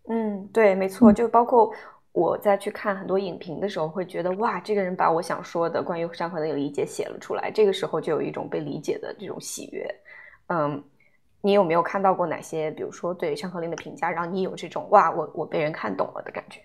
[0.08, 1.70] 嗯，对，没错，就包括
[2.12, 9.86] 我在去看很多影评的时候，会觉得哇，这个人把我想说的关于山河的理解写了出来，这个时候就有一种被理解的这种喜悦。
[10.46, 10.82] 嗯，
[11.42, 16.62] 你有没有看到过哪些，比如说对《山河令》的评价，让你有这种哇，我我被人看懂了的感觉？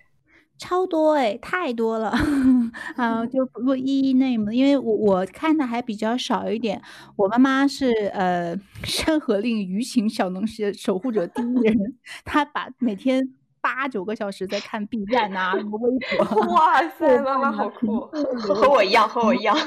[0.57, 2.09] 超多哎，太多了
[2.95, 3.25] 啊！
[3.27, 6.81] 就不一一 name 因为我我看的还比较少一点。
[7.15, 11.75] 我妈妈是呃《山河令》舆情小能手守护者第一人，
[12.23, 13.35] 她把每天。
[13.65, 16.45] 八九个小时在看 B 站呐，什么微博。
[16.53, 18.01] 哇塞，妈妈好酷，
[18.37, 19.57] 和和我一样，和我一样。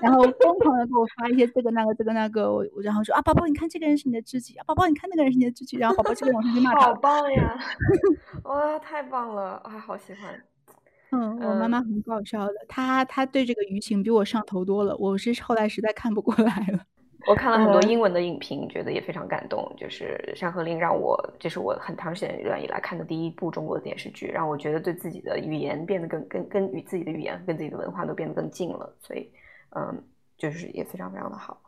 [0.00, 6.80] 然后疯狂的给我发一些这个那个这个那个，我然后说啊，宝宝你看这个人是你的知己啊，宝宝你看那个人是你的知己，然后宝宝这个往上去骂他。
[6.82, 7.58] 好棒呀！
[8.44, 10.40] 哇，太棒了啊，好喜欢。
[11.10, 16.84] 嗯，我妈妈很搞笑的，她她对这个舆情比我上头多了，我是后来实在看不过来了。
[17.26, 19.70] 我看了很多英文的影评，觉得也非常感动。
[19.76, 28.94] 就是《山河令》让我，这是我很长时间以来看的第一部中国的电视剧，让我觉得对自己的语言变得更、更、更与自己的语言、跟自己的文化都变得更近了。
[29.00, 29.30] 所以，
[29.76, 30.02] 嗯。
[30.40, 31.60] 就是也非常非常的好，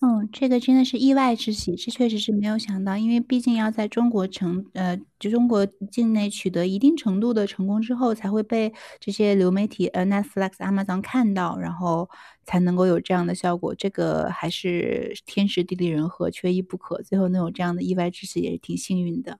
[0.00, 12.08] 嗯，这个真的是意外之喜，这确实是没有想到，因为毕竟要在中国成，呃，就中国境内取得一定程度的成功之后，才会被这些流媒体，呃，Netflix、Amazon 看到，然后
[12.44, 13.74] 才能够有这样的效果。
[13.74, 19.38] 这个还是天时地利人和，缺一不可，最后能有这样的意外之喜，也是挺幸运的。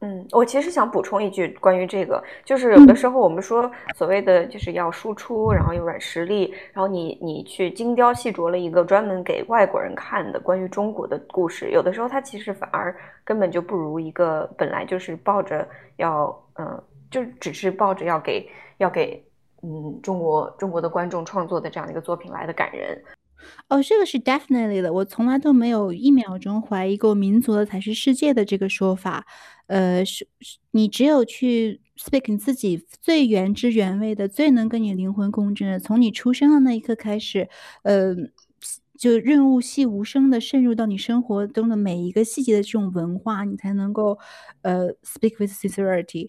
[0.00, 16.28] 嗯，我其实想补充一句关于这个，就是有的时候我们说所谓的就是要输出，然后有软实力，然后你你去精雕细琢了一个专门给外国人看的关于中国的故事，有的时候它其实反而根本就不如一个本来就是抱着要
[16.58, 19.24] 嗯，就只是抱着要给要给
[19.62, 23.02] 嗯中国中国的观众创作的这样的一个作品来的感人。
[23.68, 29.24] 哦，这个是 definitely 的，我从来都没有一秒钟怀疑过“民族的才是世界的”这个说法。
[29.66, 37.48] 呃，是是，你只有去 speak 你自己最原汁原味的、最能跟你灵魂共振的，从你出生的那一刻开始，
[37.82, 38.14] 呃，
[38.98, 44.18] 就润物细无声的渗入到你生活中的每一个细节的这种文化，你才能够
[44.62, 46.28] 呃 speak with sincerity。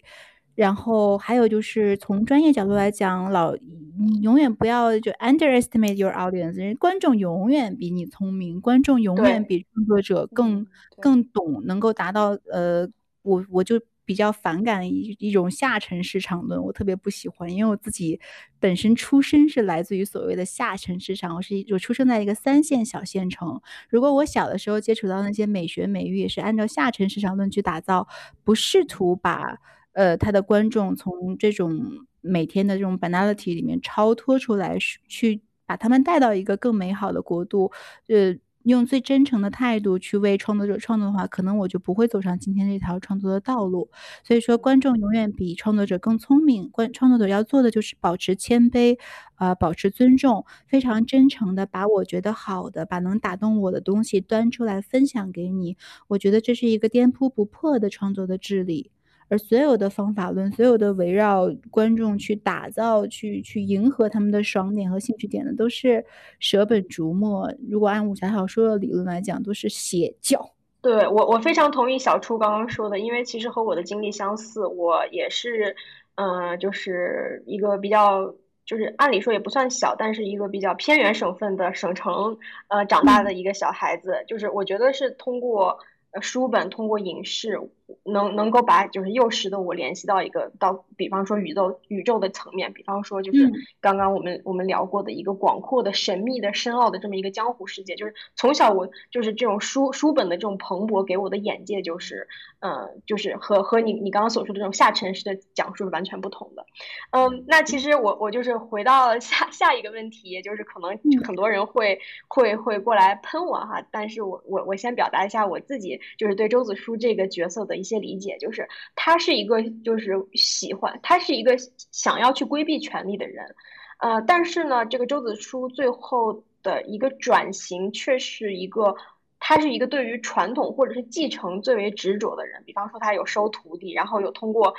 [0.54, 10.66] 然后还有就是从专业角度来讲，老你永远不要就 underestimate your audience，人观众永远比你聪明，观众永远比创作者更
[11.00, 12.88] 更懂，能够达到呃，
[13.28, 18.18] 我我就比较反感一一种下沉市场论，我特别不喜欢，因为我自己
[18.58, 28.08] 本身出身是来自于所谓的下沉市场，我是我出生在一个三线小县城，如果我小的时候接触到那些美学美育，也是按照下沉市场论去打造，
[28.44, 29.58] 不试图把。
[29.92, 37.72] 呃，他的观众从这种每天的这种 banality 里面超脱出来，去把他们带到一个更美好的国度，
[38.06, 43.90] 呃，用最真诚的态度去为创作者创作的话，可能我就不会走上今天这条创作的道路。
[44.24, 46.68] 所以说，观众永远比创作者更聪明。
[46.70, 48.98] 观创作者要做的就是保持谦卑，
[49.36, 55.76] 啊，保持尊重，非常真诚的把我觉得好的，把能打动我的东西端出来分享给你。
[56.08, 58.90] 我觉得这是一个颠扑不破的创作的智力。
[59.28, 66.04] 而所有的方法论，所有的围绕观众去打造、去去迎合他们的爽点和兴趣点的，都是
[66.38, 67.52] 舍本逐末。
[67.68, 70.52] 如果按武侠小说的理论来讲，都是邪教。
[70.80, 75.76] 对我，我非常同意小初刚刚说的，因为其实和我的经历相似，我也是，
[76.14, 84.24] 嗯，就是一个比较，就是按理说也不算小，但是一个比较偏远省份的省城，呃，长大的一个小孩子。
[84.26, 85.78] 就是我觉得是通过。
[86.22, 87.60] 书本通过影视，
[88.04, 97.96] 能能够把就是幼时的我联系到一个到，比方说宇宙宇宙的层面，比方说就是刚刚我们我们聊过的一个广阔的、神秘的、深奥的这么一个江湖世界。
[97.96, 102.28] 就是从小我就是这种书书本的这种蓬勃，给我的眼界就是，
[102.60, 106.66] 嗯，就是和和你你刚刚所说的这种下沉式的讲述是完全不同的。
[107.12, 116.00] 嗯，那其实我我就是回到下下一个问题，就是可能很多人会会会过来喷我哈，但是我我我先表达一下我自己。
[116.18, 121.56] 就是对周子舒这个角色的一些理解，就是他是一个就是喜欢，他是一个
[121.92, 123.54] 想要去规避权力的人，
[124.00, 128.94] 呃，但是呢，这个周子舒最后的一个转型却是一个，
[129.38, 132.62] 他是一个对于传统或者是继承最为执着的人。
[132.66, 134.74] 比方说，他有收徒弟，然后有通过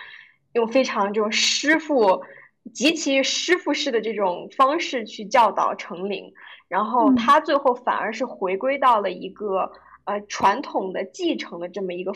[0.54, 2.22] 用非常这种师傅
[2.74, 6.34] 极其师傅式的这种方式去教导成灵，
[6.68, 9.72] 然后他最后反而是回归到了一个。
[10.06, 12.12] 呃，传统的继承的这么一个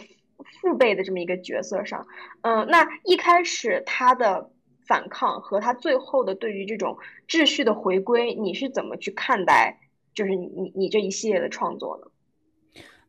[0.61, 2.07] 父辈的这么一个角色上，
[2.41, 4.51] 嗯，那一开始他的
[4.85, 9.79] 反抗和他最后的对于这种秩序的回归，你是怎么去看待？
[10.13, 12.07] 就是你你这一系列的创作呢？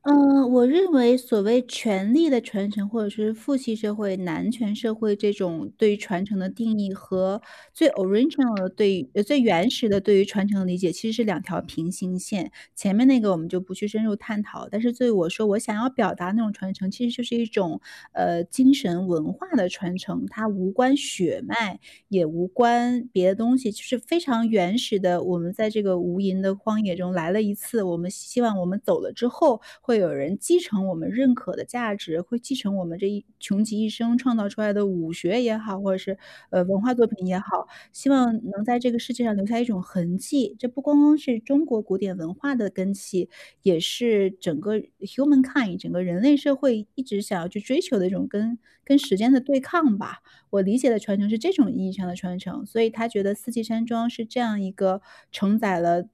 [0.07, 7.40] 嗯，我认为所谓权力的传承，或者是父系社会、男权社会这种对于传承的定义，和
[7.72, 12.52] 最 original 的对呃最原始的对于传承的理解，其实是两条平行线。
[12.76, 14.68] 前面那个我们就不去深入探讨。
[14.70, 17.80] 但是对我说，我想要表达那种传承，其实就是一种
[18.12, 25.22] 呃精神文化的传承，它无关血脉，也无关别的东西，就是非常原始的。
[25.22, 29.93] 我们在这个无垠的荒野中来了一次，我们希望我们走了之后会。
[29.95, 36.18] 会有人继承我们认可的价值，会继承我们这一穷极一生创造出来的武学也好，或者是
[36.51, 40.57] 呃文化作品也好，希望能在这个世界上留下一种痕迹。
[40.59, 43.28] 这不光光是中国古典文化的根器，
[43.62, 50.22] 也是整个 humankind 整个人类社会一直想要去追求的一种跟跟时间的对抗吧。
[50.51, 56.09] 我理解的传承是这种意义上的传承，所以他觉得四季山庄是这样一个承载了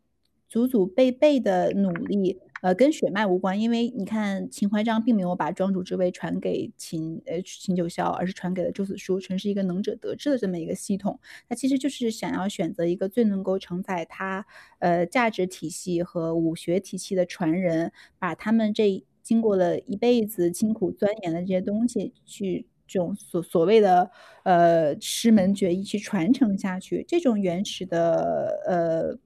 [0.51, 2.41] 祖祖辈辈的努力。
[2.63, 11.19] 呃，跟血脉无关，因为你看秦淮章并没有把庄主之位传给秦呃秦九霄，而是传给了周子舒，纯是一个能者得志的这么一个系统。
[11.49, 14.45] 他其实就是想要选择一个最能够承载他
[14.79, 24.11] 呃价值体系和武学体系的传人，把他们这经过了一辈子辛苦钻研的这些东西，去这种所所谓的
[24.45, 27.05] 呃师门绝艺去传承下去。
[27.09, 29.19] 这种原始的呃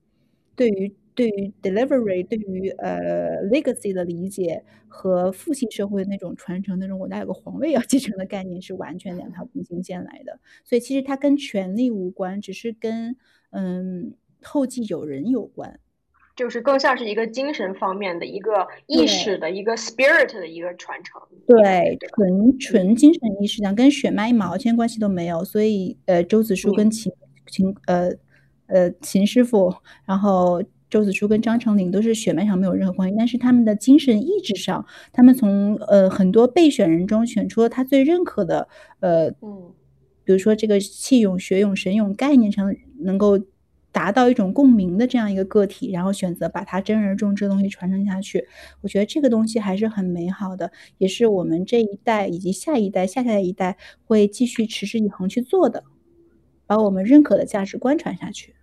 [0.55, 0.95] 对于。
[1.14, 10.40] 对于 delivery，对于呃 legacy 的理解和父系社会的那种传承，那种我家有个皇位要 继承的概念是完全两条平行线来的。
[10.64, 13.16] 所以其实它跟权力无关，只是跟
[13.50, 14.12] 嗯
[14.42, 15.78] 后继有人有关，
[16.34, 21.22] 就是更像是一个精神方面的一个意识的一个 spirit 的一个传承。
[21.46, 25.44] 对，纯纯精神意识上跟血脉一毛钱关系都没有。
[25.44, 27.12] 所以呃，周子舒跟秦
[27.46, 28.10] 秦呃
[28.66, 29.72] 呃秦师傅，
[30.04, 30.60] 然后。
[30.95, 38.68] 周子舒跟张成林都是血脉上没有任何关系，但是他们的精神意志上，他们从呃很多备选人中选出了他最认可的
[39.01, 39.72] 呃，嗯，
[40.22, 43.40] 比如说这个气勇、血勇、神勇概念上能够
[43.90, 48.47] 达到一种共鸣的这样一个个体，然后选择把他真而重这东西传承下去。
[48.80, 55.82] 我觉得这个东西还是很美好的，也是我们这一代以及下一代、下下一代会继续持之以恒去做的，
[56.68, 58.55] 把我们认可的价值观传下去。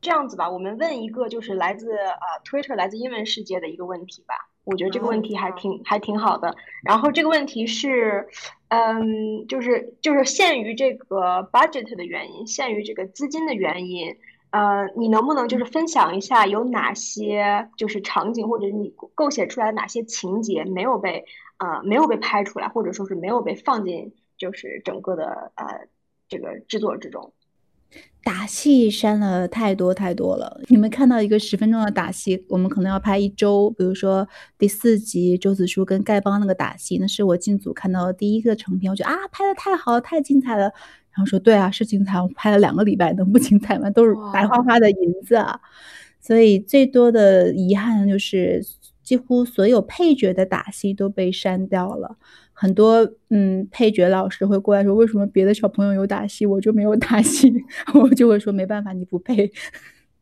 [0.00, 4.34] 这样子吧，我们问一个就是来自呃 Twitter 来自英文世界的一个问题吧。
[4.64, 6.54] 我觉得这个问题还挺还挺好的。
[6.84, 8.28] 然后这个问题是，
[8.68, 14.14] 嗯，就是就是限于这个 budget 的原因，限于这个资金的原因，
[14.50, 21.24] 呃，你能不能就是分享一下有哪些就是场景或者你构写出来哪些情节没有被
[21.56, 25.88] 呃没有被拍出来，或者说是没有被放进就是整个的呃
[26.28, 27.32] 这个制作之中？
[28.24, 30.60] 打戏删了太多太多了。
[30.68, 33.70] 你们看到一个十分钟的打戏，我们可能要拍一周。
[33.70, 34.28] 比如说
[34.58, 38.90] 第四集周子舒跟丐帮那个打戏，那是我进组看到的第一个成片。
[38.90, 40.64] 我觉得啊，拍的太好了，太精彩了。
[41.10, 42.20] 然后说对啊，是精彩。
[42.20, 43.88] 我拍了两个礼拜，能不精彩吗？
[43.90, 45.58] 都是白花花的银子啊。
[46.20, 48.62] 所以最多的遗憾就是，
[49.02, 52.18] 几乎所有配角的打戏都被删掉了。
[52.60, 57.54] 很多嗯，配角老师会过来说，为什么别的小朋友有打戏，我就没有打戏？
[57.94, 59.48] 我就会说没办法，你不配。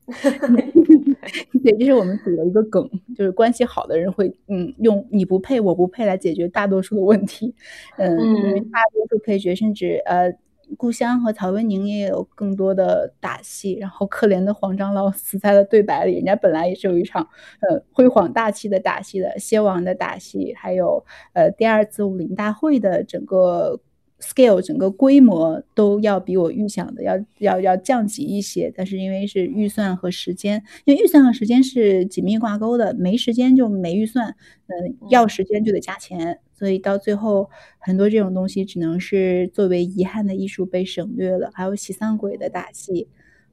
[1.64, 7.55] 对，这是我们组的一个梗，就是关系好的人会嗯用你不配，我不配来解决大多数的问题。
[7.97, 10.30] 嗯，因为大多数配角甚至呃
[10.76, 17.28] 故乡和曹文宁也有更多的打戏，然后可怜的黄长老死在了对白里，人家本来也是有一场
[17.60, 23.80] 呃辉煌大气的打戏的，蝎王的打戏，还有呃第二次武林大会的整个。
[24.18, 34.34] scale 整个规模都要比我预想的要要要降级一些，但是因为是预算和时间，因为预算和时间是紧密挂钩的，没时间就没预算，
[34.68, 43.09] 嗯，要时间就得加钱，所以到最后很多这种东西只能是作为遗憾的艺术被省略了，还有喜丧鬼的打戏。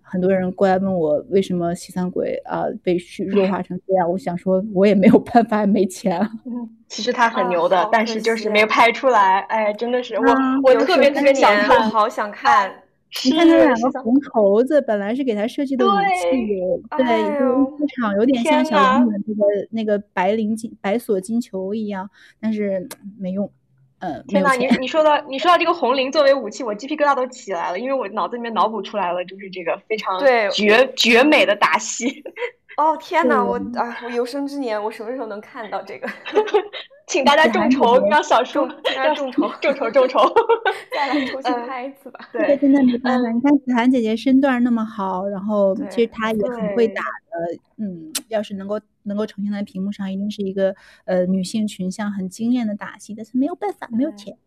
[0.06, 6.20] 很多人过来问我为什么西三鬼啊被虚 弱化成这样，我想说，我也没有办法，没钱。
[6.46, 9.40] 嗯，其实他很牛的，但是就是没有拍出来。
[9.50, 10.24] 哎，真的是我，
[10.64, 12.83] 我特别特别想看，好想看。
[13.26, 17.46] 你看那两个红绸子，本来是给他设计的武器，对，一个
[17.78, 22.10] 出场有点像小龙女那个那个白灵金白锁金球一样，
[22.42, 22.88] 但是
[23.20, 23.50] 没用。
[24.28, 32.22] 天哪，你 你说到你说到这个红绫作为武器，我鸡皮疙瘩都起来了，因为我脑子里面脑补出来了，就是这个非常对绝绝美的打戏。
[32.78, 36.08] 哦天哪，我啊，我有生之年我什么时候能看到这个？
[37.06, 38.66] 请大家众筹， 让小叔
[38.96, 40.20] 让众筹众筹众筹，
[40.96, 42.20] 再来重新拍一次吧。
[42.32, 43.30] 对，真的没办法。
[43.30, 47.60] 你看子涵姐姐身段那么好，然后其实她也很会打的。
[47.78, 50.74] 嗯，要是能够能够呈现在屏幕上，一定是一个
[51.06, 53.14] 呃女性群像很惊艳的打戏。
[53.14, 54.38] 但是没有办法，没有钱。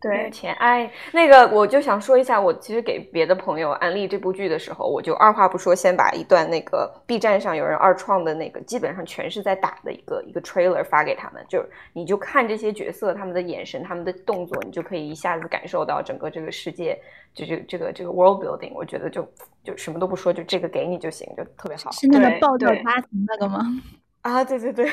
[0.00, 16.98] 对钱哎，那个我就想说一下，我其实给别的朋友安利这部剧的时候，我就二话不说，先把一段那个 B 站上有人二创的那个，基本上全是在打的一个一个 trailer 发给他们，就是你就看这些角色他们的眼神、他们的动作，你就可以一下子感受到整个这个世界，
[17.34, 19.28] 就这这个这个 world building，我觉得就
[19.62, 21.90] 就什么都不说，就这个给你就行，就特别好。
[21.92, 23.60] 是那个爆掉家庭那个吗？
[24.22, 24.86] 啊，对对对，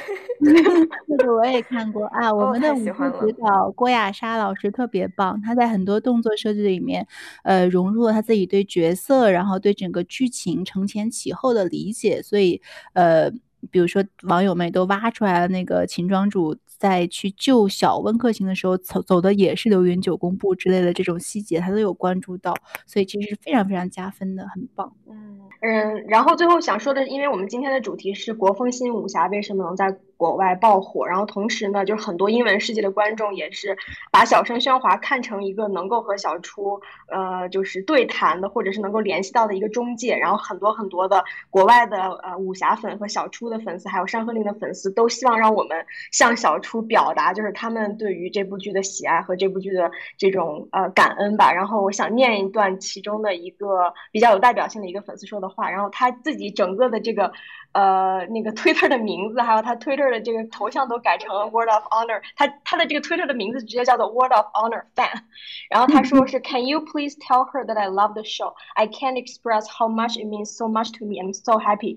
[1.18, 2.34] 这个 我也 看过啊。
[2.34, 7.06] 我们的武术指导郭亚莎老师特别棒，他在很多动作设计里面，
[7.44, 12.22] 呃，融入了他自己对角色，然后对整个剧情承前启后的理解。
[12.22, 12.62] 所以，
[12.94, 13.30] 呃，
[13.70, 22.54] 比如说网友们都挖出来了那个秦庄主在去救小温客行的时候走走的也是流云九宫步之类的这种细节，他都有关注到，
[22.86, 24.94] 所以其实是非常非常加分的，很棒。
[25.10, 25.42] 嗯。
[25.60, 33.78] 嗯，然后最后想说的，因为我们今天的主题是国风新武侠为什么能在国外爆火，然后同时呢，就是很多英文世界的观众也是
[34.12, 51.52] 把小声喧哗看成一个能够和小初呃就是对谈的，或者是能够联系到的一个中介，然后很多很多的国外的呃武侠粉和小初的粉丝，还有山河令的粉丝，都希望让我们向小初表达就是他们对于这部剧的喜爱和这部剧的这种呃感恩吧。
[51.52, 55.48] 然后我想念一段其中的一个比较有代表性的一个粉丝说的。
[55.48, 57.32] 话，然后他自己整个的这个，
[57.72, 65.23] 呃，那个 Twitter 的名字，还有他 Twitter 的这个头像都改成 Word of Honor，他他的这个 Twitter 的名字直接叫做 Word of Honor Fan，
[65.71, 68.55] 然后他说是 Can you please tell her that I love the show?
[68.75, 71.21] I can't express how much it means so much to me.
[71.21, 71.97] I'm so happy.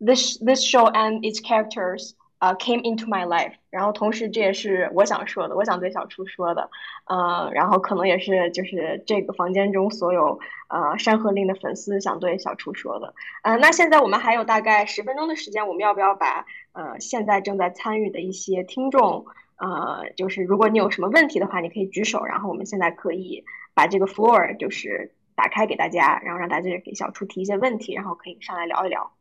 [0.00, 2.14] This this show and its characters.
[2.40, 6.68] 啊，came into my life，然后同时这也是我想说的，我想对小初说的，
[7.06, 10.38] 嗯，然后可能也是就是这个房间中所有
[10.68, 19.25] 呃《山河令》的粉丝想对小初说的，嗯，那现在我们还有大概十分钟的时间，我们要不要把 呃现在正在参与的一些听众，
[19.57, 23.43] 呃，就是如果你有什么问题的话，你可以举手，然后我们现在可以
[23.73, 29.11] 把这个 floor 就是打开给大家，然后让大家给小初提一些问题，然后可以上来聊一聊。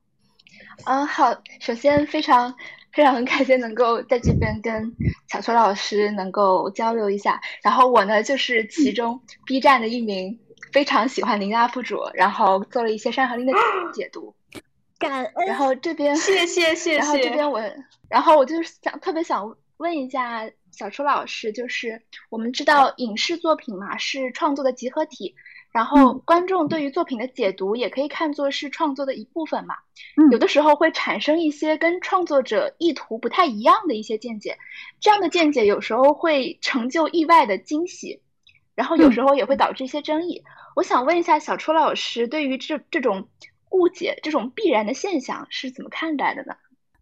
[0.87, 2.55] 嗯，好，首先非常。
[2.91, 4.91] 非常很开心能够在这边跟
[5.29, 10.37] 小邱老师能够交流一下，然后我呢就是其中 B 站的一名
[10.73, 14.35] 非常喜欢林家副主，然后做了一些《山河令》的解读，
[14.99, 15.47] 感恩。
[15.47, 16.97] 然后这边谢谢谢谢。
[16.99, 17.61] 然后这边我，
[18.09, 25.35] 然后我就是想特别想问一下小初老师，就是我们知道影视作品嘛是创作的集合体。
[25.71, 29.77] 然后观众对于作品的解读也可以看作是创作的一部分嘛，
[30.33, 34.57] 有的时候会产生一些跟创作者意图不太一样的一些见解，
[34.99, 38.23] 这样的见解有时候会成就意外的惊喜，
[38.75, 40.43] 然后有时候也会导致一些争议。
[40.75, 43.29] 我想问一下小初老师，对于这这种
[43.71, 46.55] 误解这种必然的现象是怎么看待的呢？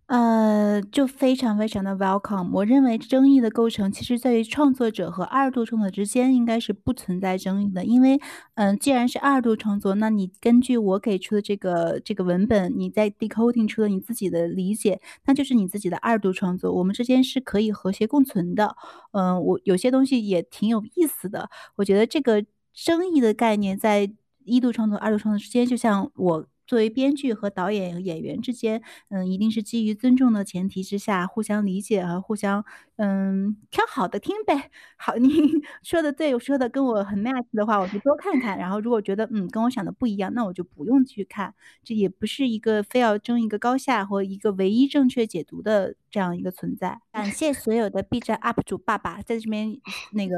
[0.07, 2.53] 呃，就非常非常的 welcome。
[2.53, 7.85] 我认为争议的构成，其实在于创作者和二度创作之间应该是不存在争议的。
[7.85, 8.21] 因为，
[8.55, 16.73] 嗯，既然是二度创作，那你根据我给出的这个这个文本，你在 decoding 出了你自己的理解，那就是你自己的二度创作。
[16.73, 18.77] 我们之间是可以和谐共存的。
[19.11, 21.51] 嗯，我有些东西也挺有意思的。
[21.75, 24.09] 我觉得这个争议的概念在
[24.45, 26.47] 一度创作、二度创作之间，就像我。
[26.67, 32.65] 作为编剧和导演和演员之间，嗯，一定是基于尊重的前提之下，互相理解和互相，
[32.97, 34.71] 嗯，挑好的听呗。
[34.99, 35.29] 好，你
[35.83, 38.59] 说的对，说的跟我很 match 的话，我就多看看。
[38.59, 41.55] 然后如果觉得，嗯，跟我想的不一样，那我就不用去看。
[41.85, 46.99] 这也不是一个非要争一个高下或一个唯一正确解读的这样一个存在。
[47.13, 49.79] 感谢所有的 B 站 UP 主爸爸在这边
[50.13, 50.37] 那个，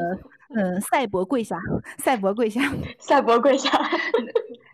[0.55, 1.57] 嗯，赛博跪下，
[1.99, 2.61] 赛博跪下，
[2.99, 3.71] 赛博跪下。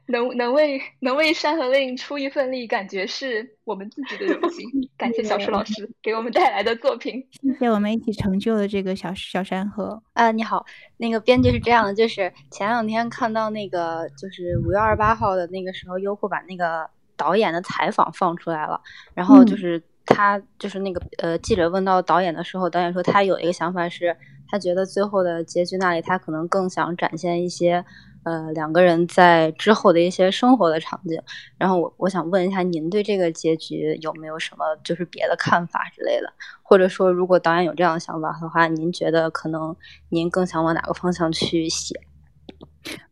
[0.07, 4.69] 能能为能为《山河令》出一份力，感觉是我们自己的友情。
[4.97, 10.01] 感谢小石老师给我们带来的作品，谢谢我们一起成就的这个小小山河。
[10.13, 10.65] 啊，你好，
[10.99, 18.81] 那个编剧是这样的，就是前两天看到那个，就是五月二十八号的那个时候，优酷把那个导演的采访放出来了，
[19.15, 24.17] 然后就是他就是那个呃记者问到导演的时候，导演说他有一个想法是，
[24.49, 27.85] 他觉得最后的结局那里，他可能更想展现一些。
[28.25, 31.21] 呃，两个人在之后的一些生活的场景，
[31.59, 36.33] 然后我我想问一下，您对这个结局有没有什么就是别的看法之类的？
[36.63, 39.77] 或者说，如果导演有这样的想法的话，您觉得可能
[40.09, 41.95] 您更想往哪个方向去写？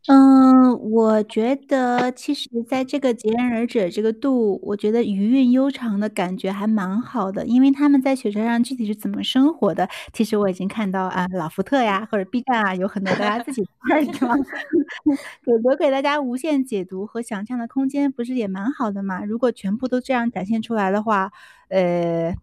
[0.08, 7.46] 嗯，我觉得其实在这个《戛然而止》这个度，我觉得余韵悠长的感觉还蛮好的。
[7.46, 14.36] 因为他们在雪山上具体是怎么生活的，其实我已经看到啊，老福特呀，或者 B 站啊，有很多大家自己拍的地方，
[15.46, 19.24] 给留给大家无限解读和想象的空间，不是也蛮好的嘛？
[19.24, 21.32] 如果全部都这样展现出来的话，
[21.70, 22.34] 呃。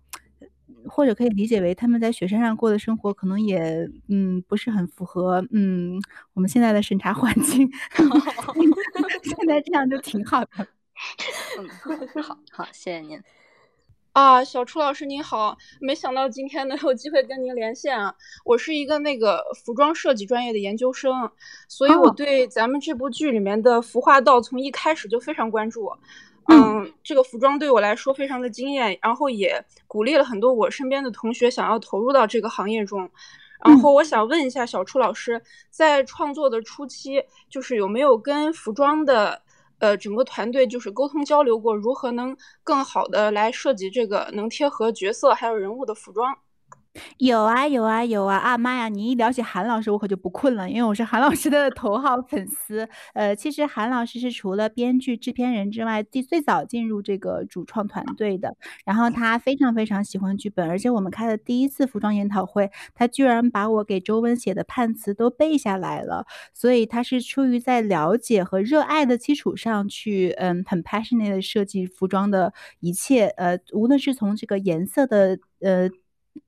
[0.90, 6.02] 或者可以理解为他们在雪山上过的生活，可能也嗯不是很符合嗯
[6.34, 7.70] 我们现在的审查环境。
[9.24, 10.50] 现在这样就挺好的。
[11.58, 11.70] 嗯，
[12.24, 13.22] 好好，谢谢您。
[14.12, 18.14] 啊，小初老师您好，没想到今天能有机会跟您连线啊！
[18.44, 21.32] 我是一个那个服装设计专业的研究生，
[21.70, 25.90] 所以我对咱们这部剧里面的服化道从一开始就非常关注。
[26.50, 33.10] 嗯，这个服装对我来说非常的惊艳，然后也鼓励了很多我身边的同学想要投入到这个行业中。
[33.64, 39.42] 然后我想问一下小初老师，在创作的初期，就是有没有跟服装的
[39.80, 46.38] 呃整个团队就是沟通交流过，如何能更好的来设计这个能贴合角色还有人物的服装？
[47.20, 48.38] 有啊有啊有啊！
[48.38, 52.88] 啊妈呀，你一聊起韩老师，我可就不困了，因为我是韩老师的头号粉丝。
[53.14, 58.56] 呃，其实韩老师是除了编剧、制片人之外，第最早进入这个主创团队的。
[58.86, 66.26] 然后他非常非常喜欢剧本，而且我们开的第一次服装研讨会，他居然把我给周温写的判词都背下来了。
[66.54, 73.28] 所以他是出于在了解和热爱的基础上去，嗯，很 passionate 的设计服装的一切。
[73.38, 75.88] 呃，无论是从这个颜色的，呃。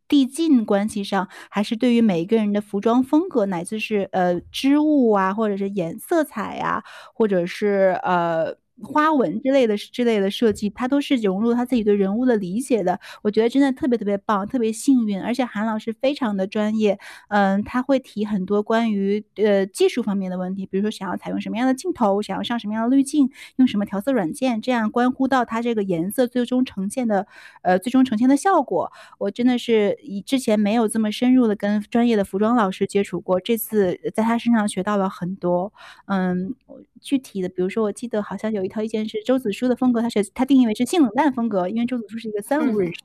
[0.08, 6.84] 递进关系上，还是对于每一个人的服装风格，乃至是呃织物啊，或者是颜色彩呀，
[7.14, 8.61] 或者是呃。
[8.84, 13.00] 花纹之类的之类的设计，他都是融入他自己对人物的理解的。
[13.22, 15.22] 我觉得真的特别特别棒，特别幸运。
[15.22, 16.98] 而且韩老师非常的专业，
[17.30, 27.28] 嗯，他会提很多关于呃技术方面的问题，比如说想要采用什么样的镜头，想要上什么样的滤镜，用什么调色软件，这样关乎到他这个颜色最终呈现的
[27.62, 28.92] 呃最终呈现的效果。
[29.20, 35.72] 我真的是以之前没有这么深入的跟专业的服装老师接触过，这次在他身上学到了很多。
[36.08, 36.56] 嗯，
[37.00, 38.71] 具体的，比如说我记得好像有一。
[38.72, 43.02] 条意见是周子舒的风格，他是他定义为是性冷淡风格，因为周子舒是一个三无人士。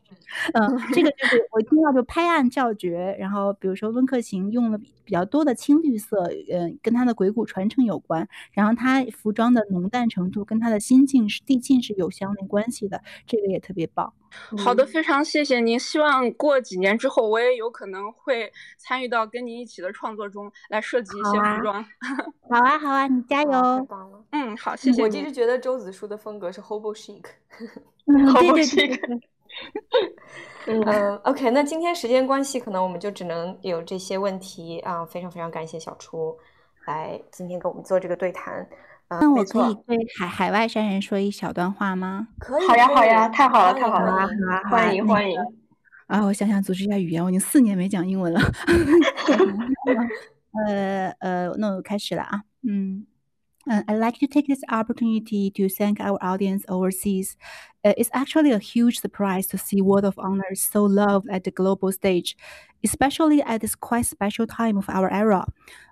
[0.55, 3.17] 嗯，这个就是我听到就拍案叫绝。
[3.19, 8.29] 然后比如说温客行用了比较多的青绿色，嗯，跟他的鬼谷传承有关。
[8.53, 14.13] 然后他服装的浓淡程度跟他的心境是地境是有相应关系的，这个也特别棒。
[14.59, 15.79] 好的，非常谢谢您。
[15.79, 21.85] 希望过几年之后，我也有可能会参与到跟您一起的创作中来设计一些服装。
[22.49, 23.51] 好啊，好啊，你加油！
[23.51, 24.25] 太棒了。
[24.33, 25.03] 嗯，好，谢谢。
[25.03, 27.25] 我一直觉得周子舒的风格是 hobo chic。
[28.07, 29.21] hobo chic。
[30.67, 35.05] 嗯，OK，那今天时间关系，可能我们就只能有这些问题啊。
[35.07, 36.37] 非常非常感谢小初
[36.87, 38.69] 来今天跟我们做这个对谈。
[39.09, 42.29] 那我可以对海海外山人说一小段话吗？
[42.39, 44.19] 可以，好呀，好呀，太好了，太好了，好
[44.51, 45.39] 啊，欢迎欢迎。
[46.09, 48.41] 啊，我想想组织一下语言，我已经四年没讲英文了。
[50.67, 53.07] 呃呃，那我开始了啊，嗯。
[53.69, 57.37] Uh, I'd like to take this opportunity to thank our audience overseas.
[57.85, 61.51] Uh, it's actually a huge surprise to see World of Honor so loved at the
[61.51, 62.37] global stage,
[62.85, 65.45] especially at this quite special time of our era.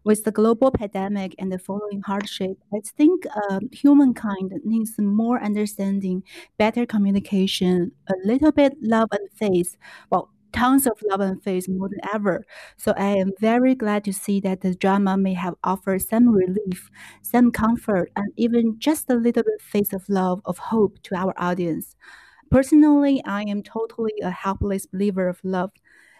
[0.05, 6.23] With the global pandemic and the following hardship, I think uh, humankind needs more understanding,
[6.59, 9.77] better communication, a little bit love and faith.
[10.11, 12.47] Well, tons of love and faith more than ever.
[12.77, 16.91] So I am very glad to see that the drama may have offered some relief,
[17.23, 21.35] some comfort, and even just a little bit faith of love, of hope to our
[21.37, 21.97] audience.
[22.51, 25.73] Personally, I am totally a helpless believer of love.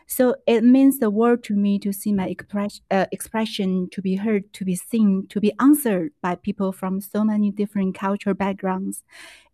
[0.07, 4.17] So it means the world to me to see my express, uh, expression to be
[4.17, 9.03] heard, to be seen, to be answered by people from so many different cultural backgrounds.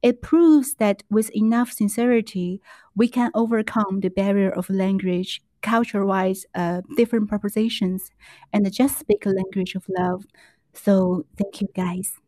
[0.03, 2.61] It proves that with enough sincerity,
[2.96, 8.11] we can overcome the barrier of language, culture-wise, uh, different propositions,
[8.53, 10.26] and just speak a language of love.
[10.72, 12.20] So thank you guys.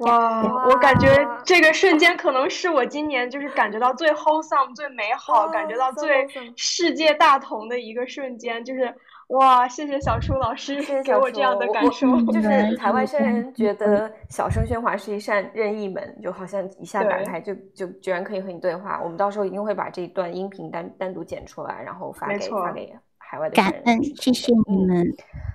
[0.00, 1.08] 哇，我感觉
[1.44, 6.26] 这个瞬间可能是我今年就是感觉到最 wholesome、最美好、感觉到最
[6.56, 8.94] 世界大同的一个瞬间，就是
[9.28, 12.20] 哇，谢谢小初老师给我这样的感受。
[12.32, 19.00] 就是台湾生人觉得小声喧哗是一扇任意门，就好像一下打开就就居然可以和你对话。
[19.02, 22.92] 我们到时候一定会把这一段音频单单独剪出来，然后发给发给。
[23.30, 25.06] 海外的感恩，谢谢你们，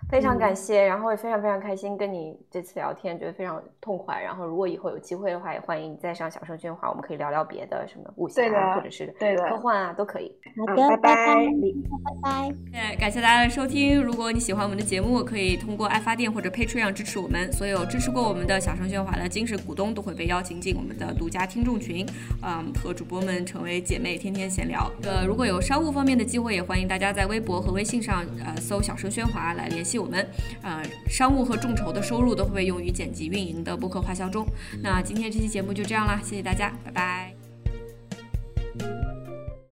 [0.10, 4.22] 非常感谢，然后也非常非常开心跟你这次聊天，觉得非常痛快。
[4.22, 9.08] 然后如果以后有机会的话，也欢迎你再上小声喧哗，我们可以聊聊别的，什么武侠或者是
[9.50, 10.32] 科幻啊，都可以。
[10.66, 12.56] 好的，拜拜，拜拜。
[12.72, 14.02] 对，感谢大家的收听。
[14.02, 17.52] 如果你喜欢我们的节目，可以通过爱发电或者 Patreon 支持我们。
[17.52, 22.06] 所有支持过我们的小声喧哗的精神股东都会被邀请进我们的独家听众群，
[22.42, 24.90] 嗯，和主播们成为姐妹，天天闲聊。
[25.04, 27.65] 呃，如果有商务方面的机会，也欢迎大家在微博。
[27.66, 30.26] 和微信上，呃，搜“小声喧哗”来联系我们，
[30.62, 34.46] 呃，商务和众筹的收入都会被用于剪辑运营的播客花销中。
[34.82, 37.45] 那今天这期节目就这样啦，谢谢大家，拜拜。